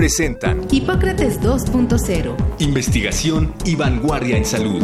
presentan 0.00 0.66
Hipócrates 0.70 1.42
2.0. 1.42 2.34
Investigación 2.60 3.52
y 3.66 3.76
vanguardia 3.76 4.38
en 4.38 4.46
salud. 4.46 4.82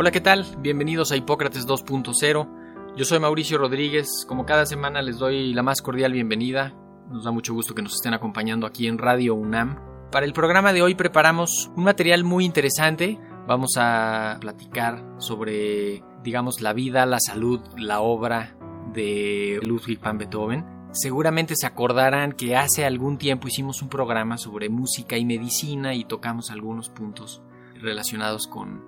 Hola, 0.00 0.12
¿qué 0.12 0.20
tal? 0.20 0.46
Bienvenidos 0.60 1.10
a 1.10 1.16
Hipócrates 1.16 1.66
2.0. 1.66 2.94
Yo 2.96 3.04
soy 3.04 3.18
Mauricio 3.18 3.58
Rodríguez. 3.58 4.24
Como 4.28 4.46
cada 4.46 4.64
semana 4.64 5.02
les 5.02 5.18
doy 5.18 5.52
la 5.52 5.64
más 5.64 5.82
cordial 5.82 6.12
bienvenida. 6.12 6.72
Nos 7.10 7.24
da 7.24 7.32
mucho 7.32 7.52
gusto 7.52 7.74
que 7.74 7.82
nos 7.82 7.94
estén 7.94 8.14
acompañando 8.14 8.64
aquí 8.64 8.86
en 8.86 8.96
Radio 8.96 9.34
UNAM. 9.34 9.80
Para 10.12 10.24
el 10.24 10.32
programa 10.32 10.72
de 10.72 10.82
hoy 10.82 10.94
preparamos 10.94 11.72
un 11.74 11.82
material 11.82 12.22
muy 12.22 12.44
interesante. 12.44 13.18
Vamos 13.48 13.72
a 13.76 14.38
platicar 14.40 15.04
sobre, 15.18 16.04
digamos, 16.22 16.60
la 16.60 16.74
vida, 16.74 17.04
la 17.04 17.18
salud, 17.18 17.60
la 17.76 17.98
obra 17.98 18.56
de 18.92 19.58
Ludwig 19.64 19.98
van 19.98 20.18
Beethoven. 20.18 20.64
Seguramente 20.92 21.54
se 21.56 21.66
acordarán 21.66 22.34
que 22.34 22.54
hace 22.54 22.84
algún 22.84 23.18
tiempo 23.18 23.48
hicimos 23.48 23.82
un 23.82 23.88
programa 23.88 24.38
sobre 24.38 24.68
música 24.68 25.18
y 25.18 25.24
medicina 25.24 25.96
y 25.96 26.04
tocamos 26.04 26.52
algunos 26.52 26.88
puntos 26.88 27.42
relacionados 27.80 28.46
con 28.46 28.87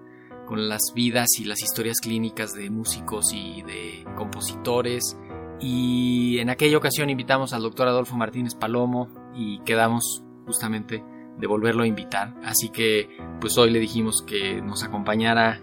con 0.50 0.68
las 0.68 0.92
vidas 0.96 1.28
y 1.38 1.44
las 1.44 1.62
historias 1.62 2.00
clínicas 2.00 2.54
de 2.54 2.70
músicos 2.70 3.32
y 3.32 3.62
de 3.62 4.04
compositores. 4.16 5.16
Y 5.60 6.40
en 6.40 6.50
aquella 6.50 6.76
ocasión 6.76 7.08
invitamos 7.08 7.52
al 7.52 7.62
doctor 7.62 7.86
Adolfo 7.86 8.16
Martínez 8.16 8.56
Palomo 8.56 9.08
y 9.32 9.60
quedamos 9.60 10.24
justamente 10.46 11.04
de 11.38 11.46
volverlo 11.46 11.84
a 11.84 11.86
invitar. 11.86 12.34
Así 12.42 12.68
que 12.68 13.08
pues 13.40 13.56
hoy 13.58 13.70
le 13.70 13.78
dijimos 13.78 14.24
que 14.26 14.60
nos 14.60 14.82
acompañara 14.82 15.60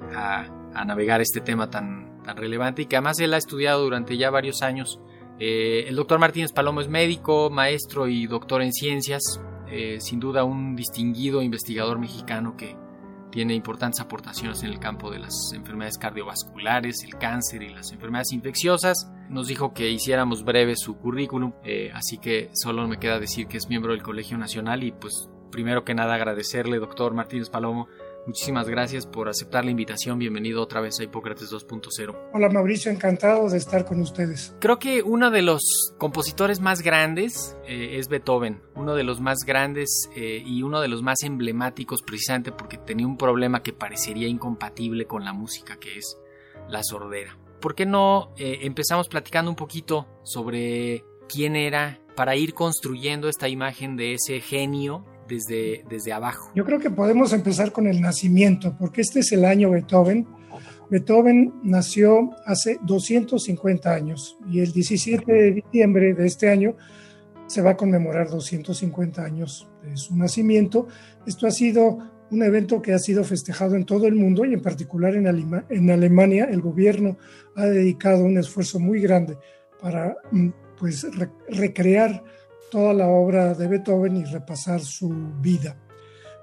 a, 0.73 0.85
navegar 0.85 1.19
este 1.19 1.41
tema 1.41 1.69
tan, 1.69 2.23
tan 2.23 2.37
relevante 2.37 2.83
y 2.83 2.85
que 2.85 2.95
además 2.95 3.19
él 3.19 3.33
ha 3.33 3.37
estudiado 3.37 3.83
durante 3.83 4.15
ya 4.15 4.29
varios 4.29 4.61
años. 4.61 5.01
Eh, 5.37 5.83
el 5.89 5.97
doctor 5.97 6.17
Martínez 6.17 6.53
Palomo 6.53 6.79
es 6.79 6.87
médico, 6.87 7.49
maestro 7.49 8.07
y 8.07 8.25
doctor 8.25 8.61
en 8.61 8.71
ciencias, 8.71 9.41
eh, 9.69 9.97
sin 9.99 10.21
duda 10.21 10.45
un 10.45 10.77
distinguido 10.77 11.41
investigador 11.41 11.99
mexicano 11.99 12.55
que 12.55 12.77
tiene 13.31 13.53
importantes 13.53 13.99
aportaciones 13.99 14.63
en 14.63 14.69
el 14.69 14.79
campo 14.79 15.11
de 15.11 15.19
las 15.19 15.51
enfermedades 15.53 15.97
cardiovasculares, 15.97 17.03
el 17.03 17.17
cáncer 17.17 17.63
y 17.63 17.69
las 17.69 17.91
enfermedades 17.91 18.31
infecciosas. 18.31 19.11
Nos 19.29 19.47
dijo 19.47 19.73
que 19.73 19.89
hiciéramos 19.89 20.43
breve 20.43 20.75
su 20.75 20.97
currículum, 20.97 21.53
eh, 21.63 21.91
así 21.93 22.17
que 22.17 22.49
solo 22.53 22.87
me 22.87 22.99
queda 22.99 23.19
decir 23.19 23.47
que 23.47 23.57
es 23.57 23.69
miembro 23.69 23.91
del 23.91 24.03
Colegio 24.03 24.37
Nacional 24.37 24.83
y 24.83 24.91
pues 24.91 25.29
primero 25.51 25.83
que 25.83 25.93
nada 25.93 26.15
agradecerle, 26.15 26.79
doctor 26.79 27.13
Martínez 27.13 27.49
Palomo, 27.49 27.87
Muchísimas 28.27 28.67
gracias 28.67 29.05
por 29.05 29.29
aceptar 29.29 29.63
la 29.63 29.71
invitación. 29.71 30.19
Bienvenido 30.19 30.61
otra 30.61 30.81
vez 30.81 30.99
a 30.99 31.03
Hipócrates 31.05 31.49
2.0. 31.49 32.13
Hola 32.33 32.49
Mauricio, 32.49 32.91
encantado 32.91 33.49
de 33.49 33.57
estar 33.57 33.85
con 33.85 34.01
ustedes. 34.01 34.53
Creo 34.59 34.79
que 34.79 35.01
uno 35.01 35.31
de 35.31 35.41
los 35.41 35.93
compositores 35.97 36.59
más 36.59 36.81
grandes 36.81 37.55
eh, 37.65 37.95
es 37.97 38.09
Beethoven, 38.09 38.61
uno 38.75 38.95
de 38.95 39.05
los 39.05 39.21
más 39.21 39.45
grandes 39.45 40.09
eh, 40.13 40.43
y 40.45 40.61
uno 40.61 40.81
de 40.81 40.89
los 40.89 41.01
más 41.01 41.23
emblemáticos 41.23 42.01
precisamente 42.01 42.51
porque 42.51 42.77
tenía 42.77 43.07
un 43.07 43.15
problema 43.15 43.63
que 43.63 43.71
parecería 43.71 44.27
incompatible 44.27 45.05
con 45.05 45.23
la 45.23 45.31
música 45.31 45.77
que 45.79 45.97
es 45.97 46.17
la 46.67 46.83
sordera. 46.83 47.37
¿Por 47.61 47.75
qué 47.75 47.85
no 47.85 48.33
eh, 48.35 48.59
empezamos 48.63 49.07
platicando 49.07 49.49
un 49.49 49.55
poquito 49.55 50.05
sobre 50.23 51.05
quién 51.29 51.55
era 51.55 52.01
para 52.13 52.35
ir 52.35 52.53
construyendo 52.53 53.29
esta 53.29 53.47
imagen 53.47 53.95
de 53.95 54.15
ese 54.15 54.41
genio 54.41 55.05
desde, 55.27 55.83
desde 55.89 56.13
abajo? 56.13 56.51
Yo 56.55 56.65
creo 56.65 56.79
que 56.79 56.89
podemos 56.89 57.33
empezar 57.33 57.71
con 57.71 57.87
el 57.87 58.01
nacimiento, 58.01 58.75
porque 58.77 59.01
este 59.01 59.19
es 59.19 59.31
el 59.31 59.45
año 59.45 59.71
Beethoven. 59.71 60.27
Beethoven 60.89 61.53
nació 61.63 62.31
hace 62.45 62.79
250 62.83 63.93
años 63.93 64.37
y 64.49 64.59
el 64.59 64.71
17 64.71 65.31
de 65.31 65.51
diciembre 65.51 66.13
de 66.13 66.25
este 66.25 66.49
año 66.49 66.75
se 67.47 67.61
va 67.61 67.71
a 67.71 67.77
conmemorar 67.77 68.29
250 68.29 69.23
años 69.23 69.69
de 69.83 69.97
su 69.97 70.15
nacimiento. 70.15 70.87
Esto 71.25 71.47
ha 71.47 71.51
sido 71.51 71.99
un 72.29 72.43
evento 72.43 72.81
que 72.81 72.93
ha 72.93 72.99
sido 72.99 73.23
festejado 73.23 73.75
en 73.75 73.85
todo 73.85 74.07
el 74.07 74.15
mundo 74.15 74.45
y 74.45 74.53
en 74.53 74.61
particular 74.61 75.15
en, 75.15 75.27
Alemania. 75.89 76.45
El 76.45 76.61
gobierno 76.61 77.17
ha 77.55 77.65
dedicado 77.65 78.23
un 78.23 78.37
esfuerzo 78.37 78.79
muy 78.79 79.01
grande 79.01 79.37
para 79.81 80.17
mm, 80.31 80.49
pues, 80.77 81.07
recrear 81.49 82.23
toda 82.69 82.93
la 82.93 83.07
obra 83.07 83.53
de 83.53 83.67
Beethoven 83.67 84.17
y 84.17 84.25
repasar 84.25 84.81
su 84.81 85.09
vida. 85.41 85.75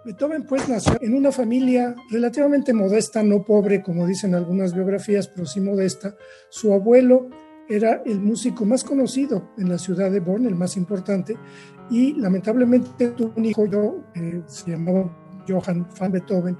Beethoven 0.04 0.44
pues 0.44 0.68
nació 0.68 0.98
en 1.00 1.14
una 1.14 1.32
familia 1.32 1.94
relativamente 2.10 2.74
modesta, 2.74 3.22
no 3.22 3.42
pobre 3.42 3.82
como 3.82 4.06
dicen 4.06 4.34
algunas 4.34 4.74
biografías, 4.74 5.28
pero 5.28 5.46
sí 5.46 5.60
modesta. 5.60 6.14
Su 6.50 6.74
abuelo 6.74 7.30
era 7.68 8.02
el 8.04 8.20
músico 8.20 8.66
más 8.66 8.84
conocido 8.84 9.50
en 9.56 9.70
la 9.70 9.78
ciudad 9.78 10.10
de 10.10 10.20
Bonn, 10.20 10.44
el 10.44 10.54
más 10.54 10.76
importante, 10.76 11.36
y 11.90 12.14
lamentablemente 12.14 13.08
tuvo 13.08 13.32
un 13.36 13.44
hijo, 13.46 13.64
eh, 14.14 14.42
se 14.46 14.70
llamaba 14.72 15.10
Johann 15.48 15.86
van 15.98 16.12
Beethoven, 16.12 16.58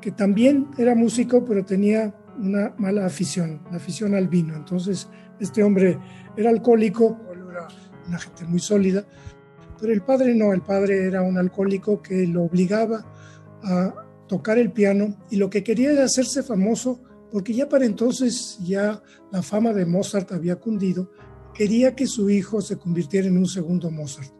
que 0.00 0.10
también 0.10 0.68
era 0.76 0.94
músico, 0.94 1.44
pero 1.44 1.64
tenía 1.64 2.14
una 2.38 2.74
mala 2.76 3.06
afición, 3.06 3.62
la 3.70 3.76
afición 3.76 4.14
al 4.14 4.28
vino. 4.28 4.54
Entonces, 4.54 5.08
este 5.40 5.62
hombre 5.62 5.98
era 6.36 6.50
alcohólico, 6.50 7.18
una 8.06 8.18
gente 8.18 8.44
muy 8.44 8.60
sólida, 8.60 9.06
pero 9.80 9.92
el 9.92 10.02
padre 10.02 10.34
no, 10.34 10.52
el 10.52 10.62
padre 10.62 11.06
era 11.06 11.22
un 11.22 11.36
alcohólico 11.38 12.00
que 12.00 12.26
lo 12.26 12.44
obligaba 12.44 13.04
a 13.64 13.94
tocar 14.28 14.58
el 14.58 14.72
piano 14.72 15.16
y 15.30 15.36
lo 15.36 15.50
que 15.50 15.64
quería 15.64 15.90
era 15.92 16.04
hacerse 16.04 16.42
famoso, 16.42 17.02
porque 17.30 17.52
ya 17.52 17.68
para 17.68 17.84
entonces 17.84 18.58
ya 18.62 19.02
la 19.30 19.42
fama 19.42 19.72
de 19.72 19.84
Mozart 19.84 20.30
había 20.32 20.56
cundido, 20.56 21.10
quería 21.52 21.94
que 21.94 22.06
su 22.06 22.30
hijo 22.30 22.60
se 22.60 22.76
convirtiera 22.78 23.26
en 23.26 23.36
un 23.36 23.46
segundo 23.46 23.90
Mozart, 23.90 24.32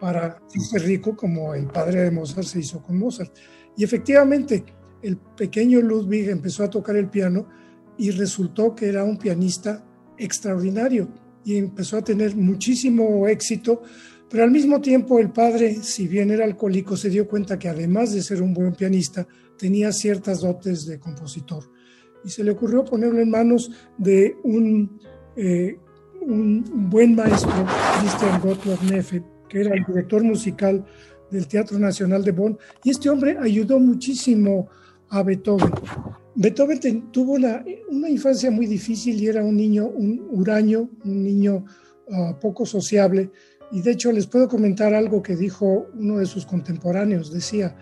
para 0.00 0.40
ser 0.48 0.82
rico 0.82 1.16
como 1.16 1.54
el 1.54 1.66
padre 1.66 2.02
de 2.02 2.10
Mozart 2.10 2.46
se 2.46 2.60
hizo 2.60 2.80
con 2.82 2.98
Mozart. 2.98 3.34
Y 3.76 3.84
efectivamente, 3.84 4.64
el 5.02 5.16
pequeño 5.16 5.80
Ludwig 5.80 6.28
empezó 6.30 6.64
a 6.64 6.70
tocar 6.70 6.96
el 6.96 7.08
piano 7.08 7.48
y 7.98 8.10
resultó 8.10 8.74
que 8.74 8.88
era 8.88 9.04
un 9.04 9.16
pianista 9.18 9.84
extraordinario 10.18 11.08
y 11.46 11.58
empezó 11.58 11.96
a 11.96 12.02
tener 12.02 12.34
muchísimo 12.34 13.28
éxito, 13.28 13.82
pero 14.28 14.42
al 14.42 14.50
mismo 14.50 14.80
tiempo 14.80 15.20
el 15.20 15.30
padre, 15.30 15.76
si 15.76 16.08
bien 16.08 16.32
era 16.32 16.44
alcohólico, 16.44 16.96
se 16.96 17.08
dio 17.08 17.28
cuenta 17.28 17.56
que 17.56 17.68
además 17.68 18.12
de 18.12 18.20
ser 18.20 18.42
un 18.42 18.52
buen 18.52 18.72
pianista, 18.72 19.28
tenía 19.56 19.92
ciertas 19.92 20.40
dotes 20.40 20.86
de 20.86 20.98
compositor. 20.98 21.62
Y 22.24 22.30
se 22.30 22.42
le 22.42 22.50
ocurrió 22.50 22.84
ponerlo 22.84 23.20
en 23.20 23.30
manos 23.30 23.70
de 23.96 24.36
un, 24.42 24.98
eh, 25.36 25.78
buen 26.26 27.14
maestro, 27.14 27.64
Christian 28.00 28.40
Gottlob 28.40 28.82
Neffe, 28.90 29.22
que 29.48 29.60
era 29.60 29.72
el 29.72 29.84
director 29.84 30.24
musical 30.24 30.84
del 31.30 31.46
Teatro 31.46 31.78
Nacional 31.78 32.24
de 32.24 32.32
Bonn, 32.32 32.58
y 32.82 32.90
este 32.90 33.08
hombre 33.08 33.38
ayudó 33.40 33.78
muchísimo 33.78 34.68
a 35.10 35.22
Beethoven. 35.22 35.70
Beethoven 36.36 37.10
tuvo 37.12 37.32
una, 37.32 37.64
infancia 38.08 38.50
muy 38.50 38.66
difícil 38.66 39.20
y 39.20 39.26
era 39.26 39.42
un 39.42 39.56
niño, 39.56 39.86
un 39.86 40.26
huraño, 40.30 40.90
un 41.04 41.22
niño 41.22 41.64
ah, 42.12 42.38
poco 42.38 42.66
sociable. 42.66 43.30
Y 43.72 43.80
de 43.80 43.92
hecho 43.92 44.12
les 44.12 44.26
puedo 44.26 44.46
comentar 44.46 44.94
algo 44.94 45.22
que 45.22 45.34
dijo 45.34 45.88
uno 45.94 46.18
de 46.18 46.26
sus 46.26 46.44
contemporáneos. 46.44 47.32
Decía, 47.32 47.74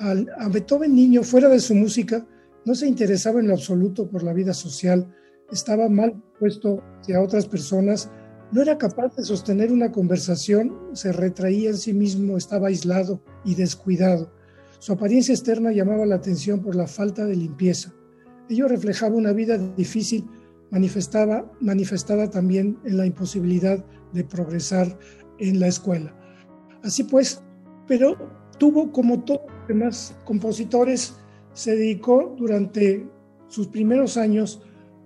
a 0.00 0.48
Beethoven 0.48 0.94
niño, 0.94 1.22
fuera 1.22 1.48
de 1.48 1.60
su 1.60 1.74
música, 1.74 2.26
no 2.64 2.74
se 2.74 2.88
interesaba 2.88 3.40
en 3.40 3.48
lo 3.48 3.54
absoluto 3.54 4.08
por 4.08 4.24
la 4.24 4.32
vida 4.32 4.52
social, 4.52 5.06
estaba 5.50 5.88
mal 5.88 6.20
puesto 6.38 6.82
hacia 7.00 7.20
otras 7.20 7.46
personas, 7.46 8.10
no 8.50 8.62
era 8.62 8.78
capaz 8.78 9.14
de 9.16 9.24
sostener 9.24 9.72
una 9.72 9.92
conversación, 9.92 10.76
se 10.92 11.12
retraía 11.12 11.70
en 11.70 11.78
sí 11.78 11.92
mismo, 11.92 12.36
estaba 12.36 12.68
aislado 12.68 13.22
y 13.44 13.54
descuidado. 13.54 14.32
Su 14.82 14.94
apariencia 14.94 15.32
externa 15.32 15.70
llamaba 15.70 16.04
la 16.04 16.16
atención 16.16 16.58
por 16.58 16.74
la 16.74 16.88
falta 16.88 17.24
de 17.24 17.36
limpieza. 17.36 17.94
Ello 18.50 18.66
reflejaba 18.66 19.14
una 19.14 19.30
vida 19.32 19.56
difícil, 19.56 20.28
manifestaba, 20.72 21.48
manifestada 21.60 22.28
también 22.28 22.76
en 22.84 22.96
la 22.96 23.06
imposibilidad 23.06 23.84
de 24.12 24.24
progresar 24.24 24.98
en 25.38 25.60
la 25.60 25.68
escuela. 25.68 26.12
Así 26.82 27.04
pues, 27.04 27.44
pero 27.86 28.16
tuvo, 28.58 28.90
como 28.90 29.22
todos 29.22 29.42
los 29.46 29.68
demás 29.68 30.16
compositores, 30.24 31.14
se 31.52 31.76
dedicó 31.76 32.34
durante 32.36 33.08
sus 33.46 33.68
primeros 33.68 34.16
años 34.16 34.62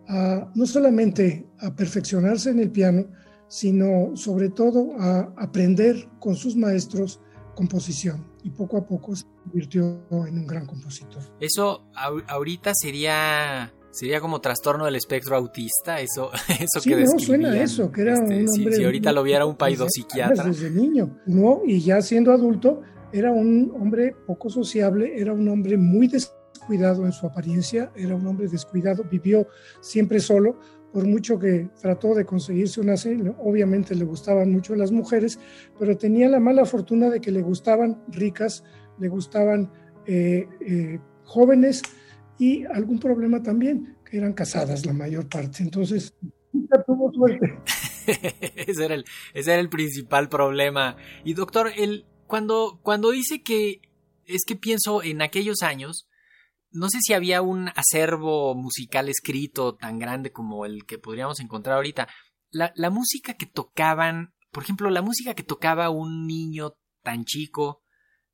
a, 0.08 0.50
no 0.54 0.64
solamente 0.64 1.46
a 1.58 1.76
perfeccionarse 1.76 2.48
en 2.48 2.60
el 2.60 2.70
piano, 2.70 3.08
sino 3.46 4.16
sobre 4.16 4.48
todo 4.48 4.98
a 4.98 5.34
aprender 5.36 6.08
con 6.18 6.34
sus 6.34 6.56
maestros 6.56 7.20
composición 7.54 8.35
y 8.46 8.50
poco 8.50 8.76
a 8.76 8.86
poco 8.86 9.16
se 9.16 9.24
convirtió 9.42 10.06
en 10.10 10.38
un 10.38 10.46
gran 10.46 10.66
compositor. 10.66 11.20
Eso 11.40 11.88
ahorita 12.28 12.72
sería 12.74 13.72
sería 13.90 14.20
como 14.20 14.40
trastorno 14.40 14.84
del 14.84 14.94
espectro 14.94 15.36
autista, 15.36 16.00
eso, 16.00 16.30
eso 16.60 16.80
sí, 16.80 16.90
que 16.90 17.04
no, 17.04 17.18
suena 17.18 17.60
eso, 17.60 17.90
que 17.90 18.02
era 18.02 18.14
este, 18.14 18.44
un 18.44 18.48
hombre... 18.48 18.76
Si, 18.76 18.84
ahorita 18.84 19.12
lo 19.12 19.22
viera 19.24 19.46
un 19.46 19.56
psiquiatra. 19.88 20.44
Desde 20.44 20.70
niño, 20.70 21.18
no, 21.26 21.62
y 21.66 21.80
ya 21.80 22.00
siendo 22.02 22.30
adulto, 22.30 22.82
era 23.12 23.32
un 23.32 23.72
hombre 23.80 24.14
poco 24.26 24.48
sociable, 24.48 25.20
era 25.20 25.32
un 25.32 25.48
hombre 25.48 25.76
muy 25.76 26.06
descuidado 26.06 27.04
en 27.04 27.12
su 27.12 27.26
apariencia, 27.26 27.90
era 27.96 28.14
un 28.14 28.26
hombre 28.28 28.46
descuidado, 28.46 29.02
vivió 29.10 29.48
siempre 29.80 30.20
solo, 30.20 30.60
por 30.96 31.06
mucho 31.06 31.38
que 31.38 31.68
trató 31.78 32.14
de 32.14 32.24
conseguirse 32.24 32.80
una 32.80 32.96
cena, 32.96 33.34
obviamente 33.40 33.94
le 33.94 34.06
gustaban 34.06 34.50
mucho 34.50 34.74
las 34.74 34.92
mujeres, 34.92 35.38
pero 35.78 35.94
tenía 35.98 36.26
la 36.26 36.40
mala 36.40 36.64
fortuna 36.64 37.10
de 37.10 37.20
que 37.20 37.30
le 37.30 37.42
gustaban 37.42 38.02
ricas, 38.08 38.64
le 38.98 39.08
gustaban 39.08 39.70
eh, 40.06 40.48
eh, 40.62 40.98
jóvenes 41.24 41.82
y 42.38 42.64
algún 42.64 42.98
problema 42.98 43.42
también, 43.42 43.98
que 44.10 44.16
eran 44.16 44.32
casadas 44.32 44.86
la 44.86 44.94
mayor 44.94 45.28
parte. 45.28 45.62
Entonces, 45.62 46.14
nunca 46.50 46.82
tuvo 46.82 47.12
suerte. 47.12 47.58
ese, 48.66 48.86
era 48.86 48.94
el, 48.94 49.04
era 49.34 49.60
el 49.60 49.68
principal 49.68 50.30
problema. 50.30 50.96
Y 51.26 51.34
doctor, 51.34 51.72
el, 51.76 52.06
cuando, 52.26 52.80
cuando 52.82 53.10
dice 53.10 53.42
que 53.42 53.82
es 54.24 54.46
que 54.46 54.56
pienso 54.56 55.02
en 55.02 55.20
aquellos 55.20 55.62
años, 55.62 56.08
no 56.76 56.88
sé 56.88 56.98
si 57.00 57.12
había 57.12 57.42
un 57.42 57.68
acervo 57.74 58.54
musical 58.54 59.08
escrito 59.08 59.74
tan 59.74 59.98
grande 59.98 60.30
como 60.30 60.66
el 60.66 60.84
que 60.86 60.98
podríamos 60.98 61.40
encontrar 61.40 61.76
ahorita. 61.76 62.08
La, 62.50 62.72
la, 62.76 62.90
música 62.90 63.34
que 63.34 63.46
tocaban, 63.46 64.34
por 64.52 64.62
ejemplo, 64.62 64.90
la 64.90 65.02
música 65.02 65.34
que 65.34 65.42
tocaba 65.42 65.90
un 65.90 66.26
niño 66.26 66.76
tan 67.02 67.24
chico, 67.24 67.82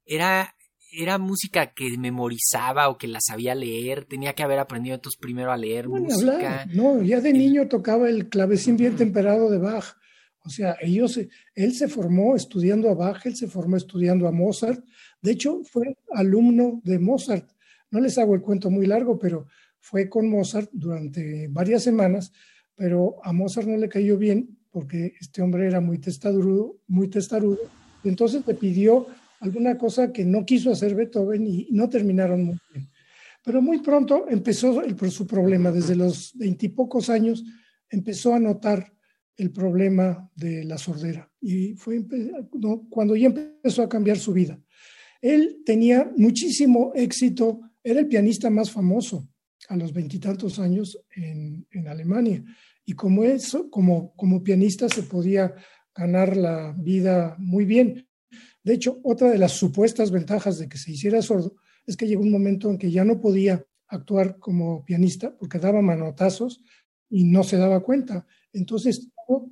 era, 0.04 0.54
era 0.92 1.18
música 1.18 1.72
que 1.72 1.96
memorizaba 1.98 2.88
o 2.88 2.98
que 2.98 3.08
la 3.08 3.20
sabía 3.20 3.54
leer, 3.54 4.04
tenía 4.04 4.34
que 4.34 4.42
haber 4.42 4.58
aprendido 4.58 4.94
entonces 4.94 5.18
primero 5.20 5.52
a 5.52 5.56
leer 5.56 5.88
música. 5.88 6.66
No, 6.72 7.02
ya 7.02 7.20
de 7.20 7.32
niño 7.32 7.68
tocaba 7.68 8.08
el 8.08 8.28
clavecín 8.28 8.76
bien 8.76 8.96
temperado 8.96 9.50
de 9.50 9.58
Bach. 9.58 9.96
O 10.44 10.50
sea, 10.50 10.76
ellos, 10.80 11.20
él 11.54 11.72
se 11.72 11.86
formó 11.86 12.34
estudiando 12.34 12.90
a 12.90 12.94
Bach, 12.94 13.24
él 13.26 13.36
se 13.36 13.46
formó 13.46 13.76
estudiando 13.76 14.26
a 14.26 14.32
Mozart. 14.32 14.84
De 15.20 15.32
hecho, 15.32 15.62
fue 15.70 15.96
alumno 16.12 16.80
de 16.82 16.98
Mozart. 16.98 17.51
No 17.92 18.00
les 18.00 18.18
hago 18.18 18.34
el 18.34 18.40
cuento 18.40 18.70
muy 18.70 18.86
largo, 18.86 19.18
pero 19.18 19.46
fue 19.78 20.08
con 20.08 20.28
Mozart 20.28 20.70
durante 20.72 21.46
varias 21.48 21.82
semanas, 21.82 22.32
pero 22.74 23.16
a 23.22 23.32
Mozart 23.32 23.68
no 23.68 23.76
le 23.76 23.88
cayó 23.88 24.18
bien 24.18 24.58
porque 24.70 25.12
este 25.20 25.42
hombre 25.42 25.66
era 25.66 25.80
muy 25.80 25.98
testarudo, 25.98 26.78
muy 26.88 27.08
testarudo. 27.08 27.58
Entonces 28.02 28.42
le 28.46 28.54
pidió 28.54 29.06
alguna 29.40 29.76
cosa 29.76 30.10
que 30.10 30.24
no 30.24 30.44
quiso 30.46 30.72
hacer 30.72 30.94
Beethoven 30.94 31.46
y 31.46 31.68
no 31.70 31.88
terminaron 31.88 32.42
muy 32.42 32.58
bien. 32.72 32.88
Pero 33.44 33.60
muy 33.60 33.80
pronto 33.80 34.26
empezó 34.28 34.82
el, 34.82 34.98
su 35.10 35.26
problema. 35.26 35.70
Desde 35.70 35.94
los 35.94 36.32
veintipocos 36.34 37.10
años 37.10 37.44
empezó 37.90 38.34
a 38.34 38.40
notar 38.40 38.90
el 39.36 39.50
problema 39.50 40.30
de 40.34 40.64
la 40.64 40.78
sordera 40.78 41.30
y 41.40 41.74
fue 41.74 42.04
cuando 42.88 43.16
ya 43.16 43.26
empezó 43.28 43.82
a 43.82 43.88
cambiar 43.88 44.18
su 44.18 44.32
vida. 44.32 44.58
Él 45.20 45.62
tenía 45.64 46.10
muchísimo 46.16 46.92
éxito 46.94 47.60
era 47.82 48.00
el 48.00 48.08
pianista 48.08 48.50
más 48.50 48.70
famoso 48.70 49.28
a 49.68 49.76
los 49.76 49.92
veintitantos 49.92 50.58
años 50.58 50.98
en, 51.14 51.66
Alemania. 51.86 52.44
Y 52.84 52.94
como 52.94 53.24
eso, 53.24 53.70
como, 53.70 54.14
como 54.16 54.42
pianista 54.42 54.88
se 54.88 55.02
podía 55.02 55.54
ganar 55.94 56.36
la 56.36 56.74
vida 56.78 57.36
muy 57.38 57.64
bien. 57.64 58.08
De 58.62 58.74
hecho, 58.74 59.00
otra 59.02 59.30
de 59.30 59.38
las 59.38 59.52
supuestas 59.52 60.10
ventajas 60.10 60.58
de 60.58 60.68
que 60.68 60.78
se 60.78 60.92
hiciera 60.92 61.22
sordo 61.22 61.56
es 61.86 61.96
que 61.96 62.06
llegó 62.06 62.22
un 62.22 62.30
momento 62.30 62.70
en 62.70 62.78
que 62.78 62.90
ya 62.90 63.04
no 63.04 63.20
podía 63.20 63.64
actuar 63.88 64.38
como 64.38 64.84
pianista 64.84 65.36
porque 65.36 65.58
daba 65.58 65.82
manotazos 65.82 66.62
y 67.10 67.24
no 67.24 67.42
se 67.44 67.56
daba 67.56 67.80
cuenta. 67.80 68.26
Entonces, 68.52 69.10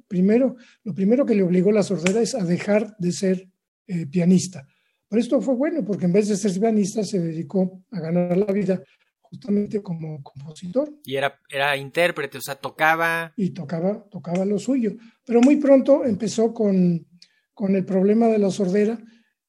primero, 0.09 0.57
lo 0.85 0.95
primero 0.95 1.27
que 1.27 1.35
le 1.35 1.43
obligó 1.43 1.73
la 1.73 1.83
sordera 1.83 2.21
es 2.21 2.35
a 2.35 2.45
dejar 2.45 2.97
de 2.99 3.13
ser 3.13 3.51
eh, 3.87 4.07
pianista. 4.07 4.67
Pero 5.11 5.21
esto 5.21 5.41
fue 5.41 5.57
bueno 5.57 5.85
porque 5.85 6.07
en 6.07 6.13
vez 6.13 6.29
de 6.29 6.37
ser 6.37 6.59
pianista 6.59 7.03
se 7.03 7.19
dedicó 7.19 7.83
a 7.91 7.99
ganar 7.99 8.37
la 8.37 8.53
vida 8.53 8.81
justamente 9.21 9.83
como 9.83 10.23
compositor. 10.23 10.93
Y 11.05 11.17
era, 11.17 11.37
era 11.49 11.77
intérprete, 11.77 12.39
o 12.39 12.41
sea, 12.41 12.55
tocaba. 12.55 13.33
Y 13.37 13.51
tocaba, 13.51 14.05
tocaba 14.09 14.45
lo 14.45 14.59
suyo. 14.61 14.93
Pero 15.27 15.41
muy 15.41 15.57
pronto 15.57 16.05
empezó 16.05 16.55
con, 16.55 17.09
con 17.53 17.75
el 17.75 17.85
problema 17.85 18.29
de 18.29 18.39
la 18.39 18.53
sordera 18.53 19.01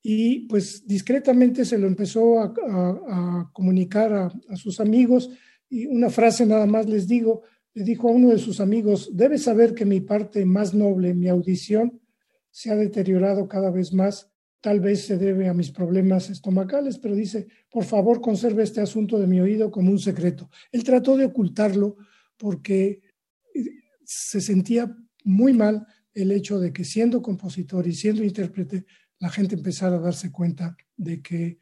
y 0.02 0.48
pues 0.48 0.88
discretamente 0.88 1.64
se 1.64 1.78
lo 1.78 1.86
empezó 1.86 2.40
a, 2.40 2.54
a, 3.08 3.52
comunicar 3.54 4.14
a, 4.14 4.32
a, 4.50 4.56
sus 4.56 4.80
amigos 4.80 5.30
y 5.70 5.86
una 5.86 6.10
frase 6.10 6.44
nada 6.44 6.66
más 6.66 6.88
les 6.88 7.08
digo, 7.08 7.44
le 7.76 7.84
dijo 7.84 8.10
a 8.10 8.14
uno 8.14 8.30
de 8.30 8.40
sus 8.40 8.60
amigos, 8.60 9.12
debes 9.14 9.44
saber 9.44 9.76
que 9.76 9.86
mi 9.86 10.02
parte 10.02 10.44
más 10.44 10.74
noble, 10.74 11.14
mi 11.14 11.28
audición, 11.28 12.02
se 12.50 12.72
ha 12.72 12.76
deteriorado 12.76 13.48
cada 13.48 13.70
vez 13.70 13.94
más 13.94 14.31
tal 14.62 14.80
vez 14.80 15.06
se 15.08 15.18
debe 15.18 15.50
a 15.50 15.54
mis 15.54 15.72
problemas 15.72 16.30
estomacales, 16.30 17.00
pero 17.00 17.16
dice, 17.16 17.48
por 17.70 17.84
favor, 17.84 18.22
conserve 18.22 18.64
este 18.64 18.80
asunto 18.80 19.20
de 19.20 19.28
mi 19.28 19.40
oído 19.40 19.72
como 19.72 19.92
un 19.92 20.00
secreto. 20.00 20.50
Él 20.72 20.84
trató 20.84 21.18
de 21.18 21.26
ocultarlo 21.26 21.98
porque 22.38 23.02
eh, 23.54 23.64
se 24.06 24.40
sentía 24.40 24.96
muy 25.24 25.54
mal 25.54 25.86
el 26.14 26.32
hecho 26.32 26.60
de 26.60 26.72
que 26.72 26.86
siendo 26.86 27.22
compositor 27.22 27.88
y 27.88 27.94
siendo 27.94 28.24
intérprete, 28.24 28.86
la 29.20 29.30
gente 29.30 29.56
empezara 29.56 29.98
a 29.98 30.00
darse 30.00 30.32
cuenta 30.32 30.76
de 30.96 31.22
que 31.22 31.60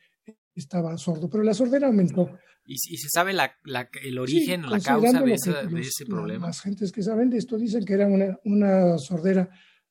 estaba 0.55 0.97
sordo. 0.97 1.29
Pero 1.29 1.43
la 1.43 1.53
sordera 1.53 1.87
aumentó. 1.87 2.29
¿Y, 2.65 2.77
se 2.77 3.09
sabe 3.09 3.31
el 3.31 4.19
origen, 4.19 4.69
la 4.69 4.79
causa 4.79 5.21
de, 5.21 5.33
ese 5.33 6.05
problema? 6.05 6.47
Las 6.47 6.61
gentes 6.61 6.91
que 6.91 7.01
saben 7.01 7.29
de 7.29 7.37
esto 7.37 7.57
dicen 7.57 7.83
que 7.83 7.93
era 7.93 8.07
una, 8.43 8.97
sordera 8.99 9.49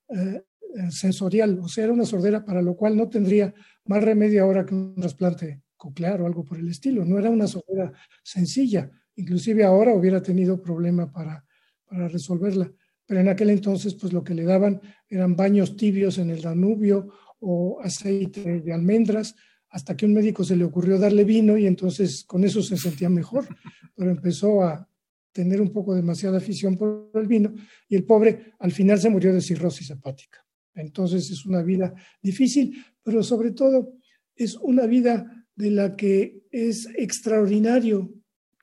eh, 0.09 0.17
eh, 0.17 0.45
sensorial, 0.91 1.59
o 1.61 1.69
sea, 1.69 1.85
era 1.85 1.93
una 1.93 2.05
sordera 2.05 2.45
para 2.45 2.63
lo 2.63 2.77
cual 2.77 2.97
no 2.97 3.09
tendría 3.09 3.55
más 3.87 4.03
remedio 4.03 4.45
ahora 4.45 4.65
que 4.65 4.75
un 4.75 4.95
trasplante 4.95 5.63
coclear 5.77 6.21
o 6.21 6.27
algo 6.27 6.45
por 6.45 6.59
el 6.59 6.69
estilo. 6.69 7.05
No 7.05 7.19
era 7.19 7.31
una 7.31 7.47
sordera 7.47 7.93
sencilla, 8.23 8.91
inclusive 9.17 9.65
ahora 9.65 9.95
hubiera 9.95 10.23
tenido 10.23 10.61
problema 10.61 11.11
para, 11.11 11.45
para 11.87 12.09
resolverla. 12.09 12.71
Pero 13.07 13.21
en 13.21 13.29
aquel 13.29 13.51
entonces, 13.51 13.95
pues 13.95 14.13
lo 14.13 14.23
que 14.23 14.35
le 14.35 14.45
daban 14.45 14.81
eran 15.09 15.35
baños 15.35 15.77
tibios 15.77 16.19
en 16.19 16.31
el 16.31 16.43
Danubio 16.43 17.09
o 17.41 17.81
aceite 17.83 18.61
de 18.61 18.73
almendras, 18.73 19.35
hasta 19.71 19.97
que 19.97 20.07
un 20.07 20.15
médico 20.15 20.45
se 20.45 20.57
le 20.57 20.65
ocurrió 20.65 20.99
darle 20.99 21.25
vino 21.25 21.57
y 21.57 21.67
entonces 21.67 22.25
con 22.25 22.45
eso 22.45 22.63
se 22.63 22.77
sentía 22.77 23.09
mejor, 23.09 23.47
pero 23.95 24.11
empezó 24.11 24.63
a 24.63 24.89
tener 25.33 25.61
un 25.61 25.73
poco 25.73 25.95
demasiada 25.95 26.39
afición 26.39 26.77
por 26.77 27.11
el 27.15 27.27
vino 27.27 27.55
y 27.89 27.97
el 27.97 28.05
pobre 28.05 28.55
al 28.59 28.73
final 28.73 28.99
se 28.99 29.11
murió 29.11 29.33
de 29.33 29.41
cirrosis 29.41 29.91
hepática. 29.91 30.45
Entonces 30.81 31.31
es 31.31 31.45
una 31.47 31.63
vida 31.63 31.95
difícil, 32.23 32.85
pero 33.03 33.23
sobre 33.23 33.53
todo 33.53 33.93
es 34.35 34.57
una 34.57 34.87
vida 34.87 35.47
de 35.55 35.71
la 35.71 35.97
que 35.97 36.45
es 36.51 36.89
extraordinario 36.97 38.13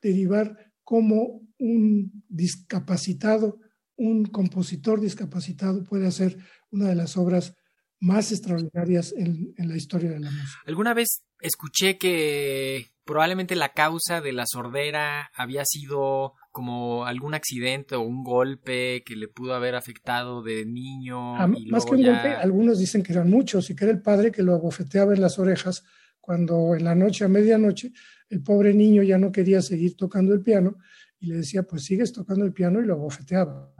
derivar 0.01 0.71
como 0.83 1.41
un 1.57 2.23
discapacitado, 2.27 3.59
un 3.97 4.25
compositor 4.25 5.01
discapacitado 5.01 5.83
puede 5.83 6.07
hacer 6.07 6.37
una 6.71 6.89
de 6.89 6.95
las 6.95 7.17
obras 7.17 7.55
más 7.99 8.31
extraordinarias 8.31 9.13
en, 9.17 9.53
en 9.57 9.69
la 9.69 9.77
historia 9.77 10.11
de 10.11 10.19
la 10.19 10.31
música. 10.31 10.59
Alguna 10.65 10.93
vez 10.93 11.23
escuché 11.39 11.97
que 11.97 12.87
probablemente 13.03 13.55
la 13.55 13.69
causa 13.69 14.21
de 14.21 14.33
la 14.33 14.45
sordera 14.45 15.31
había 15.33 15.63
sido 15.65 16.33
como 16.55 17.05
algún 17.05 17.33
accidente 17.33 17.95
o 17.95 18.01
un 18.01 18.23
golpe 18.23 19.03
que 19.05 19.17
le 19.17 19.27
pudo 19.27 19.53
haber 19.55 19.75
afectado 19.75 20.41
de 20.41 20.65
niño. 20.65 21.35
Ah, 21.35 21.51
y 21.53 21.65
más 21.65 21.85
que 21.85 21.95
un 21.95 22.01
ya- 22.01 22.13
golpe, 22.13 22.29
algunos 22.29 22.79
dicen 22.79 23.03
que 23.03 23.11
eran 23.11 23.29
muchos 23.29 23.69
y 23.69 23.75
que 23.75 23.83
era 23.83 23.91
el 23.93 24.01
padre 24.01 24.31
que 24.31 24.41
lo 24.41 24.53
abofeteaba 24.53 25.13
en 25.13 25.19
las 25.19 25.37
orejas 25.37 25.83
cuando 26.21 26.73
en 26.75 26.85
la 26.85 26.95
noche, 26.95 27.25
a 27.25 27.27
medianoche, 27.27 27.91
el 28.29 28.41
pobre 28.41 28.73
niño 28.73 29.03
ya 29.03 29.17
no 29.17 29.33
quería 29.33 29.61
seguir 29.61 29.97
tocando 29.97 30.33
el 30.33 30.41
piano 30.41 30.77
y 31.19 31.25
le 31.27 31.35
decía, 31.35 31.63
pues 31.63 31.83
sigues 31.83 32.13
tocando 32.13 32.45
el 32.45 32.53
piano 32.53 32.79
y 32.79 32.85
lo 32.85 32.93
abofeteaba. 32.93 33.73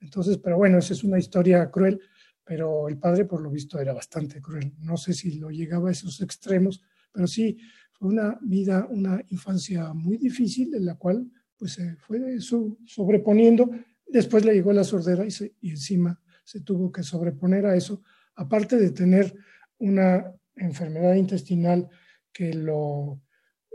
Entonces, 0.00 0.38
pero 0.38 0.56
bueno, 0.56 0.78
esa 0.78 0.94
es 0.94 1.04
una 1.04 1.18
historia 1.18 1.70
cruel, 1.70 2.00
pero 2.42 2.88
el 2.88 2.96
padre 2.98 3.26
por 3.26 3.42
lo 3.42 3.50
visto 3.50 3.78
era 3.78 3.92
bastante 3.92 4.40
cruel. 4.40 4.72
No 4.78 4.96
sé 4.96 5.12
si 5.12 5.38
lo 5.38 5.50
llegaba 5.50 5.90
a 5.90 5.92
esos 5.92 6.18
extremos, 6.22 6.80
pero 7.12 7.26
sí, 7.26 7.58
fue 7.92 8.08
una 8.08 8.38
vida, 8.40 8.86
una 8.88 9.22
infancia 9.28 9.92
muy 9.92 10.16
difícil 10.16 10.74
en 10.74 10.86
la 10.86 10.94
cual 10.96 11.30
pues 11.62 11.74
se 11.74 11.94
fue 11.94 12.40
so- 12.40 12.76
sobreponiendo. 12.84 13.70
Después 14.04 14.44
le 14.44 14.52
llegó 14.52 14.72
la 14.72 14.82
sordera 14.82 15.24
y, 15.24 15.30
se- 15.30 15.54
y 15.60 15.70
encima 15.70 16.20
se 16.42 16.60
tuvo 16.60 16.90
que 16.90 17.04
sobreponer 17.04 17.66
a 17.66 17.76
eso, 17.76 18.02
aparte 18.34 18.76
de 18.78 18.90
tener 18.90 19.32
una 19.78 20.24
enfermedad 20.56 21.14
intestinal 21.14 21.88
que 22.32 22.52
lo, 22.52 23.22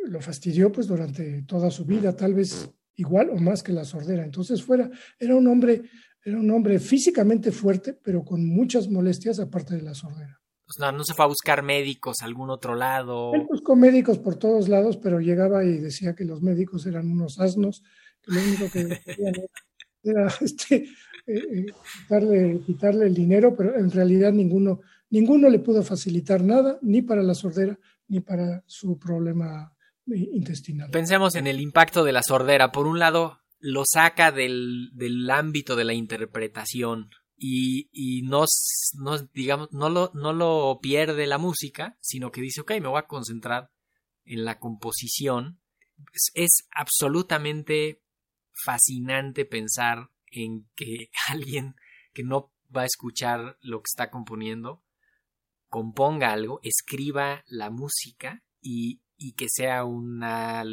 lo 0.03 0.19
fastidió 0.19 0.69
pues 0.69 0.85
durante 0.85 1.43
toda 1.43 1.71
su 1.71 1.85
vida, 1.85 2.13
tal 2.13 2.33
vez 2.33 2.69
igual 2.95 3.29
o 3.29 3.37
más 3.37 3.63
que 3.63 3.71
la 3.71 3.85
sordera. 3.85 4.25
Entonces 4.25 4.61
fuera, 4.61 4.89
era 5.17 5.33
un 5.33 5.47
hombre, 5.47 5.83
era 6.25 6.37
un 6.37 6.51
hombre 6.51 6.79
físicamente 6.79 7.53
fuerte, 7.53 7.93
pero 7.93 8.25
con 8.25 8.45
muchas 8.45 8.89
molestias 8.89 9.39
aparte 9.39 9.77
de 9.77 9.83
la 9.83 9.93
sordera. 9.93 10.41
Pues 10.67 10.79
no, 10.79 10.91
no 10.91 11.05
se 11.05 11.13
fue 11.13 11.23
a 11.23 11.29
buscar 11.29 11.63
médicos 11.63 12.17
a 12.21 12.25
algún 12.25 12.49
otro 12.49 12.75
lado. 12.75 13.33
Él 13.33 13.47
buscó 13.49 13.77
médicos 13.77 14.19
por 14.19 14.35
todos 14.35 14.67
lados, 14.67 14.97
pero 14.97 15.21
llegaba 15.21 15.63
y 15.63 15.77
decía 15.77 16.13
que 16.13 16.25
los 16.25 16.41
médicos 16.41 16.85
eran 16.85 17.09
unos 17.09 17.39
asnos, 17.39 17.83
que 18.21 18.33
lo 18.33 18.41
único 18.41 18.65
que 18.69 18.99
querían 19.05 19.33
era 20.03 20.27
este, 20.41 20.89
eh, 21.25 21.37
eh, 21.37 21.65
quitarle, 22.01 22.59
quitarle 22.65 23.05
el 23.05 23.13
dinero, 23.13 23.55
pero 23.55 23.77
en 23.77 23.89
realidad 23.89 24.33
ninguno, 24.33 24.81
ninguno 25.09 25.49
le 25.49 25.59
pudo 25.59 25.83
facilitar 25.83 26.43
nada, 26.43 26.77
ni 26.81 27.01
para 27.01 27.23
la 27.23 27.33
sordera, 27.33 27.79
ni 28.09 28.19
para 28.19 28.61
su 28.67 28.99
problema 28.99 29.73
intestinal. 30.05 30.91
Pensemos 30.91 31.35
en 31.35 31.47
el 31.47 31.61
impacto 31.61 32.03
de 32.03 32.11
la 32.11 32.23
sordera. 32.23 32.73
Por 32.73 32.87
un 32.87 32.99
lado, 32.99 33.39
lo 33.59 33.83
saca 33.85 34.33
del, 34.33 34.89
del 34.93 35.29
ámbito 35.29 35.77
de 35.77 35.85
la 35.85 35.93
interpretación 35.93 37.09
y, 37.37 37.89
y 37.91 38.23
no, 38.23 38.45
no, 38.95 39.17
digamos, 39.33 39.71
no, 39.71 39.89
lo, 39.89 40.11
no 40.15 40.33
lo 40.33 40.79
pierde 40.81 41.27
la 41.27 41.37
música, 41.37 41.97
sino 42.01 42.31
que 42.31 42.41
dice, 42.41 42.61
ok, 42.61 42.71
me 42.81 42.87
voy 42.87 42.99
a 42.99 43.07
concentrar 43.07 43.71
en 44.25 44.43
la 44.43 44.59
composición. 44.59 45.61
Es, 46.13 46.31
es 46.33 46.67
absolutamente 46.71 48.03
fascinante 48.65 49.45
pensar 49.45 50.09
en 50.31 50.67
que 50.75 51.11
alguien 51.29 51.75
que 52.13 52.23
no 52.23 52.51
va 52.75 52.81
a 52.81 52.85
escuchar 52.85 53.57
lo 53.61 53.79
que 53.79 53.89
está 53.91 54.09
componiendo 54.09 54.83
componga 55.69 56.31
algo, 56.31 56.59
escriba 56.63 57.43
la 57.47 57.69
música 57.69 58.43
y, 58.61 59.01
y 59.15 59.33
que 59.33 59.47
sea 59.49 59.83
una 59.83 60.63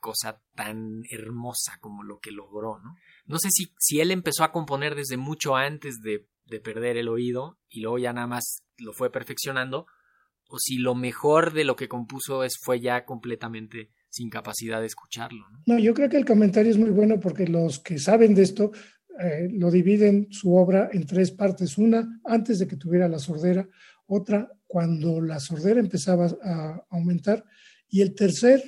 cosa 0.00 0.42
tan 0.54 1.02
hermosa 1.10 1.78
como 1.80 2.02
lo 2.02 2.18
que 2.18 2.30
logró, 2.30 2.78
¿no? 2.78 2.94
No 3.26 3.38
sé 3.38 3.48
si, 3.50 3.72
si 3.78 4.00
él 4.00 4.10
empezó 4.10 4.44
a 4.44 4.52
componer 4.52 4.94
desde 4.94 5.16
mucho 5.16 5.56
antes 5.56 6.00
de, 6.00 6.26
de 6.46 6.60
perder 6.60 6.96
el 6.96 7.08
oído 7.08 7.58
y 7.68 7.80
luego 7.80 7.98
ya 7.98 8.12
nada 8.12 8.26
más 8.26 8.62
lo 8.78 8.92
fue 8.92 9.10
perfeccionando, 9.10 9.86
o 10.48 10.58
si 10.58 10.78
lo 10.78 10.94
mejor 10.94 11.52
de 11.52 11.64
lo 11.64 11.76
que 11.76 11.88
compuso 11.88 12.42
es, 12.42 12.58
fue 12.58 12.80
ya 12.80 13.04
completamente 13.04 13.90
sin 14.08 14.30
capacidad 14.30 14.80
de 14.80 14.86
escucharlo, 14.86 15.44
¿no? 15.66 15.78
Yo 15.78 15.92
creo 15.92 16.08
que 16.08 16.16
el 16.16 16.24
comentario 16.24 16.70
es 16.70 16.78
muy 16.78 16.90
bueno 16.90 17.20
porque 17.20 17.46
los 17.46 17.80
que 17.80 17.98
saben 17.98 18.34
de 18.34 18.42
esto 18.42 18.72
eh, 19.20 19.48
lo 19.50 19.70
dividen 19.70 20.28
su 20.30 20.54
obra 20.54 20.88
en 20.92 21.06
tres 21.06 21.32
partes. 21.32 21.76
Una, 21.76 22.20
antes 22.24 22.58
de 22.58 22.66
que 22.66 22.76
tuviera 22.76 23.08
la 23.08 23.18
sordera, 23.18 23.68
otra, 24.06 24.50
cuando 24.66 25.20
la 25.20 25.40
sordera 25.40 25.80
empezaba 25.80 26.26
a 26.42 26.82
aumentar, 26.90 27.44
y 27.90 28.00
el 28.00 28.14
tercer, 28.14 28.62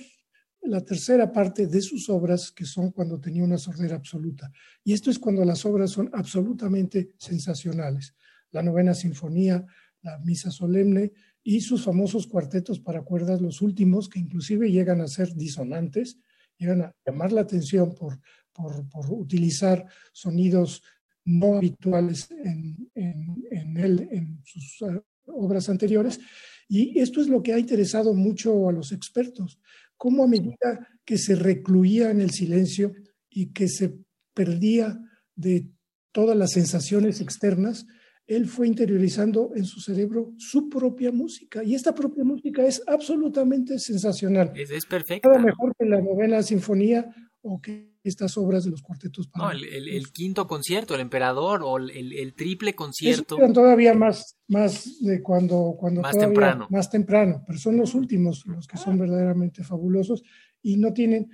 la 0.63 0.85
tercera 0.85 1.33
parte 1.33 1.67
de 1.67 1.81
sus 1.81 2.09
obras, 2.09 2.51
que 2.53 2.65
son 2.65 2.91
cuando 2.91 3.19
tenía 3.19 3.45
una 3.45 3.59
sordera 3.59 3.97
absoluta. 3.97 4.53
Y 4.85 4.93
esto 4.93 5.11
es 5.11 5.19
cuando 5.19 5.45
las 5.45 5.65
obras 5.65 5.91
son 5.91 6.11
absolutamente 6.13 7.11
sensacionales. 7.19 8.15
La 8.51 8.63
novena 8.63 8.95
sinfonía, 8.95 9.65
la 10.03 10.19
misa 10.19 10.51
solemne 10.51 11.13
y 11.43 11.61
sus 11.61 11.85
famosos 11.85 12.27
cuartetos 12.27 12.81
para 12.81 13.03
cuerdas, 13.03 13.41
los 13.41 13.63
últimos, 13.63 14.09
que 14.09 14.19
inclusive 14.19 14.71
llegan 14.71 15.01
a 15.01 15.09
ser 15.09 15.35
disonantes, 15.35 16.19
llegan 16.59 16.83
a 16.83 16.95
llamar 17.07 17.33
la 17.33 17.41
atención 17.43 17.95
por, 17.95 18.21
por, 18.53 18.89
por 18.89 19.11
utilizar 19.11 19.87
sonidos 20.13 20.83
no 21.25 21.57
habituales 21.57 22.31
en, 22.31 22.91
en, 22.95 23.77
él, 23.77 24.09
en 24.11 24.43
sus 24.45 24.83
uh, 24.83 25.03
obras 25.27 25.69
anteriores. 25.69 26.21
Y 26.69 26.99
esto 27.01 27.21
es 27.21 27.29
lo 27.29 27.43
que 27.43 27.53
ha 27.53 27.59
interesado 27.59 28.15
mucho 28.15 28.69
a 28.69 28.73
los 28.73 28.93
expertos, 28.93 29.59
cómo 30.01 30.25
a 30.25 30.27
medida 30.27 30.89
que 31.05 31.19
se 31.19 31.35
recluía 31.35 32.11
en 32.11 32.23
el 32.23 32.31
silencio 32.31 32.95
y 33.29 33.53
que 33.53 33.69
se 33.69 33.99
perdía 34.33 34.99
de 35.37 35.69
todas 36.11 36.35
las 36.35 36.53
sensaciones 36.53 37.21
externas, 37.21 37.87
él 38.27 38.47
fue 38.47 38.67
interiorizando 38.67 39.53
en 39.55 39.67
su 39.67 39.79
cerebro 39.81 40.33
su 40.39 40.71
propia 40.71 41.13
música. 41.13 41.63
Y 41.63 41.75
esta 41.75 41.95
propia 41.95 42.25
música 42.25 42.65
es 42.65 42.83
absolutamente 42.87 43.79
sensacional. 43.79 44.53
Es, 44.57 44.71
es 44.71 44.87
perfecta. 44.87 45.29
Nada 45.29 45.43
mejor 45.43 45.75
que 45.79 45.85
la 45.85 46.01
novena 46.01 46.43
sinfonía 46.43 47.15
o 47.43 47.61
que 47.61 47.90
estas 48.03 48.37
obras 48.39 48.65
de 48.65 48.71
los 48.71 48.83
cuartetos 48.83 49.29
para 49.29 49.45
No, 49.47 49.51
el, 49.53 49.65
el- 49.65 49.89
el 49.89 50.11
quinto 50.13 50.47
concierto, 50.47 50.95
el 50.95 51.01
emperador, 51.01 51.63
o 51.63 51.77
el, 51.77 51.91
el- 52.13 52.35
triple 52.35 52.75
concierto. 52.75 53.37
eran 53.37 53.53
todavía 53.53 53.93
más, 53.95 54.39
más 54.49 55.01
de 55.01 55.23
cuando, 55.23 55.75
cuando 55.79 56.01
Más 56.01 56.13
todavía- 56.13 56.29
temprano. 56.35 56.67
más 56.71 56.91
temprano, 56.91 57.45
pero 57.47 57.59
son 57.59 57.77
los 57.77 57.95
últimos 57.95 58.47
los 58.47 58.67
que 58.67 58.79
son 58.79 58.99
verdaderamente 58.99 59.63
fabulosos 59.65 60.23
y 60.63 60.77
no 60.79 60.93
tienen, 60.93 61.29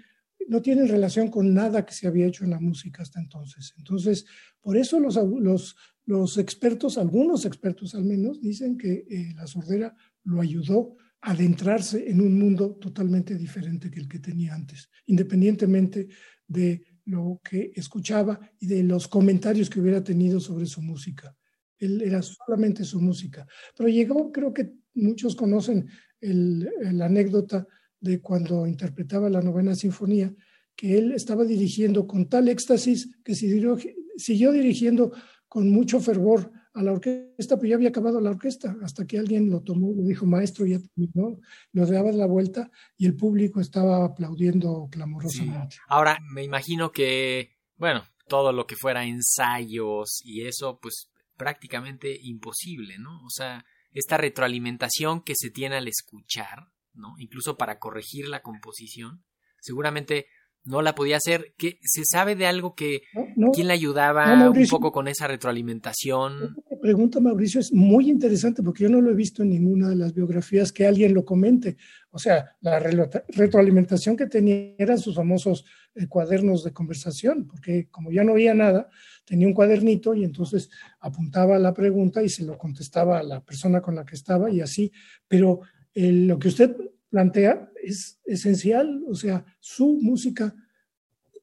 no 0.49 0.61
tienen 0.63 0.89
relación 0.89 1.29
con 1.29 1.55
nada 1.55 1.85
que 1.87 1.93
se 1.95 2.07
había 2.09 2.27
hecho 2.27 2.45
en 2.45 2.51
la 2.51 2.61
música 2.61 3.03
hasta 3.03 3.21
entonces. 3.21 3.75
Entonces, 3.79 4.27
por 4.61 4.77
eso 4.77 4.99
los, 4.99 5.15
los, 5.17 5.77
los 6.05 6.39
expertos, 6.39 6.99
algunos 6.99 7.45
expertos 7.45 7.95
al 7.95 8.05
menos, 8.05 8.41
dicen 8.41 8.77
que 8.77 9.05
eh, 9.09 9.33
la 9.37 9.47
sordera 9.47 9.95
lo 10.25 10.41
ayudó 10.41 10.97
a 11.21 11.31
adentrarse 11.33 12.09
en 12.11 12.21
un 12.21 12.39
mundo 12.39 12.77
totalmente 12.81 13.37
diferente 13.37 13.91
que 13.91 14.01
el 14.01 14.09
que 14.09 14.19
tenía 14.21 14.55
antes, 14.55 14.91
independientemente 15.07 16.09
de 16.47 16.83
lo 17.05 17.41
que 17.43 17.73
escuchaba 17.75 18.39
y 18.59 18.67
de 18.67 18.83
los 18.83 19.09
comentarios 19.09 19.71
que 19.71 19.81
hubiera 19.81 20.03
tenido 20.03 20.41
sobre 20.41 20.67
su 20.67 20.83
música. 20.83 21.37
Él 21.79 22.03
era 22.03 22.23
solamente 22.23 22.85
su 22.85 23.01
música. 23.01 23.47
Pero 23.77 23.89
llegó, 23.89 24.33
creo 24.33 24.53
que 24.53 24.73
muchos 24.95 25.37
conocen 25.37 25.89
la 26.21 27.07
anécdota 27.07 27.67
de 28.01 28.21
cuando 28.21 28.67
interpretaba 28.67 29.29
la 29.29 29.43
novena 29.43 29.75
sinfonía, 29.75 30.35
que 30.75 30.99
él 30.99 31.13
estaba 31.13 31.45
dirigiendo 31.45 32.07
con 32.07 32.29
tal 32.29 32.49
éxtasis 32.49 33.19
que 33.25 33.35
siguió, 33.35 33.79
siguió 34.17 34.53
dirigiendo 34.53 35.13
con 35.49 35.71
mucho 35.71 36.01
fervor 36.01 36.53
a 36.77 36.83
la 36.83 36.93
orquesta, 36.93 37.57
pero 37.57 37.71
ya 37.71 37.77
había 37.77 37.89
acabado 37.89 38.21
la 38.21 38.31
orquesta, 38.31 38.77
hasta 38.83 39.07
que 39.07 39.19
alguien 39.19 39.51
lo 39.51 39.63
tomó 39.63 39.93
y 39.93 39.97
le 39.97 40.09
dijo, 40.09 40.27
maestro, 40.27 40.67
ya 40.67 40.79
terminó, 40.79 41.41
lo 41.73 41.87
daba 41.87 42.13
la 42.13 42.27
vuelta 42.27 42.71
y 42.99 43.07
el 43.07 43.17
público 43.17 43.61
estaba 43.61 44.05
aplaudiendo 44.05 44.87
clamorosamente. 44.91 45.77
Ahora, 45.89 46.19
me 46.31 46.45
imagino 46.45 46.93
que, 46.93 47.57
bueno, 47.77 48.05
todo 48.29 48.53
lo 48.53 48.67
que 48.67 48.77
fuera 48.77 49.07
ensayos 49.07 50.21
y 50.23 50.47
eso, 50.47 50.79
pues 50.81 51.11
prácticamente 51.37 52.19
imposible, 52.23 52.99
¿no? 52.99 53.25
O 53.25 53.31
sea, 53.31 53.65
esta 53.93 54.19
retroalimentación 54.19 55.23
que 55.23 55.35
se 55.35 55.51
tiene 55.51 55.77
al 55.77 55.89
escuchar, 55.89 56.69
¿no? 56.93 57.15
Incluso 57.19 57.57
para 57.57 57.79
corregir 57.79 58.29
la 58.29 58.43
composición, 58.43 59.25
seguramente 59.61 60.27
no 60.67 60.83
la 60.83 60.95
podía 60.95 61.17
hacer. 61.17 61.55
¿Qué, 61.57 61.79
¿Se 61.83 62.03
sabe 62.05 62.35
de 62.35 62.47
algo 62.47 62.75
que 62.75 63.03
¿no? 63.15 63.27
No, 63.37 63.53
quién 63.53 63.69
le 63.69 63.73
ayudaba 63.73 64.37
No, 64.37 64.51
un 64.51 64.67
poco 64.69 64.93
con 64.93 65.09
esa 65.09 65.27
retroalimentación? 65.27 66.57
La 66.71 66.79
pregunta, 66.79 67.21
Mauricio, 67.21 67.61
es 67.61 67.73
muy 67.73 68.11
interesante 68.11 68.63
porque 68.63 68.83
yo 68.85 68.91
no 68.91 69.01
lo 69.01 69.11
he 69.11 69.15
visto 69.15 69.43
en 69.43 69.51
ninguna 69.51 69.89
de 69.89 69.97
las 69.97 70.13
biografías 70.13 70.73
que 70.73 70.87
alguien 70.87 71.15
lo 71.15 71.25
comente. 71.25 71.77
O 72.11 72.19
sea, 72.19 72.57
la 72.61 72.79
retroalimentación 72.79 74.17
que 74.17 74.27
tenía 74.27 74.75
eran 74.79 74.99
sus 74.99 75.15
famosos 75.15 75.65
eh, 75.95 76.07
cuadernos 76.09 76.65
de 76.65 76.73
conversación, 76.73 77.47
porque 77.47 77.89
como 77.91 78.11
ya 78.11 78.25
no 78.25 78.33
había 78.33 78.55
nada, 78.55 78.89
tenía 79.25 79.47
un 79.47 79.55
cuadernito 79.55 80.15
y 80.15 80.25
entonces 80.25 80.71
apuntaba 81.01 81.59
la 81.59 81.73
pregunta 81.73 82.23
y 82.23 82.29
se 82.29 82.45
lo 82.45 82.59
contestaba 82.59 83.19
a 83.19 83.23
la 83.23 83.41
persona 83.45 83.81
con 83.81 83.95
la 83.95 84.05
que 84.05 84.15
estaba 84.15 84.51
y 84.51 84.61
así. 84.61 84.93
Pero 85.29 85.61
eh, 85.95 86.13
lo 86.13 86.39
que 86.39 86.49
usted 86.49 86.77
plantea 87.17 87.71
es 87.83 88.21
esencial, 88.27 89.03
o 89.09 89.15
sea, 89.15 89.43
su 89.59 89.99
música, 90.03 90.55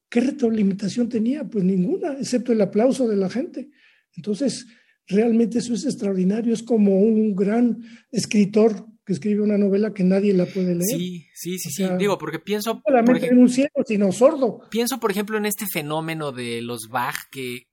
¿qué 0.08 0.20
retroalimentación 0.20 1.08
tenía? 1.08 1.42
Pues 1.42 1.64
ninguna, 1.64 2.12
excepto 2.12 2.52
el 2.52 2.60
aplauso 2.60 3.08
de 3.08 3.16
la 3.16 3.28
gente. 3.28 3.70
Entonces, 4.16 4.68
realmente 5.08 5.58
eso 5.58 5.74
es 5.74 5.84
extraordinario, 5.84 6.54
es 6.54 6.62
como 6.62 7.00
un 7.00 7.34
gran 7.34 7.82
escritor 8.12 8.86
que 9.04 9.14
escribe 9.14 9.42
una 9.42 9.58
novela 9.58 9.92
que 9.92 10.04
nadie 10.04 10.32
la 10.32 10.46
puede 10.46 10.76
leer. 10.76 10.96
Sí, 10.96 11.26
sí, 11.34 11.58
sí, 11.58 11.70
sí. 11.70 11.84
Digo, 11.98 12.18
porque 12.18 12.38
pienso. 12.38 12.74
No 12.74 12.82
solamente 12.86 13.26
en 13.26 13.38
un 13.38 13.48
ciego, 13.48 13.82
sino 13.84 14.12
sordo. 14.12 14.60
Pienso, 14.70 15.00
por 15.00 15.10
ejemplo, 15.10 15.36
en 15.36 15.46
este 15.46 15.66
fenómeno 15.66 16.30
de 16.30 16.62
los 16.62 16.86
Bach 16.88 17.16
que, 17.32 17.66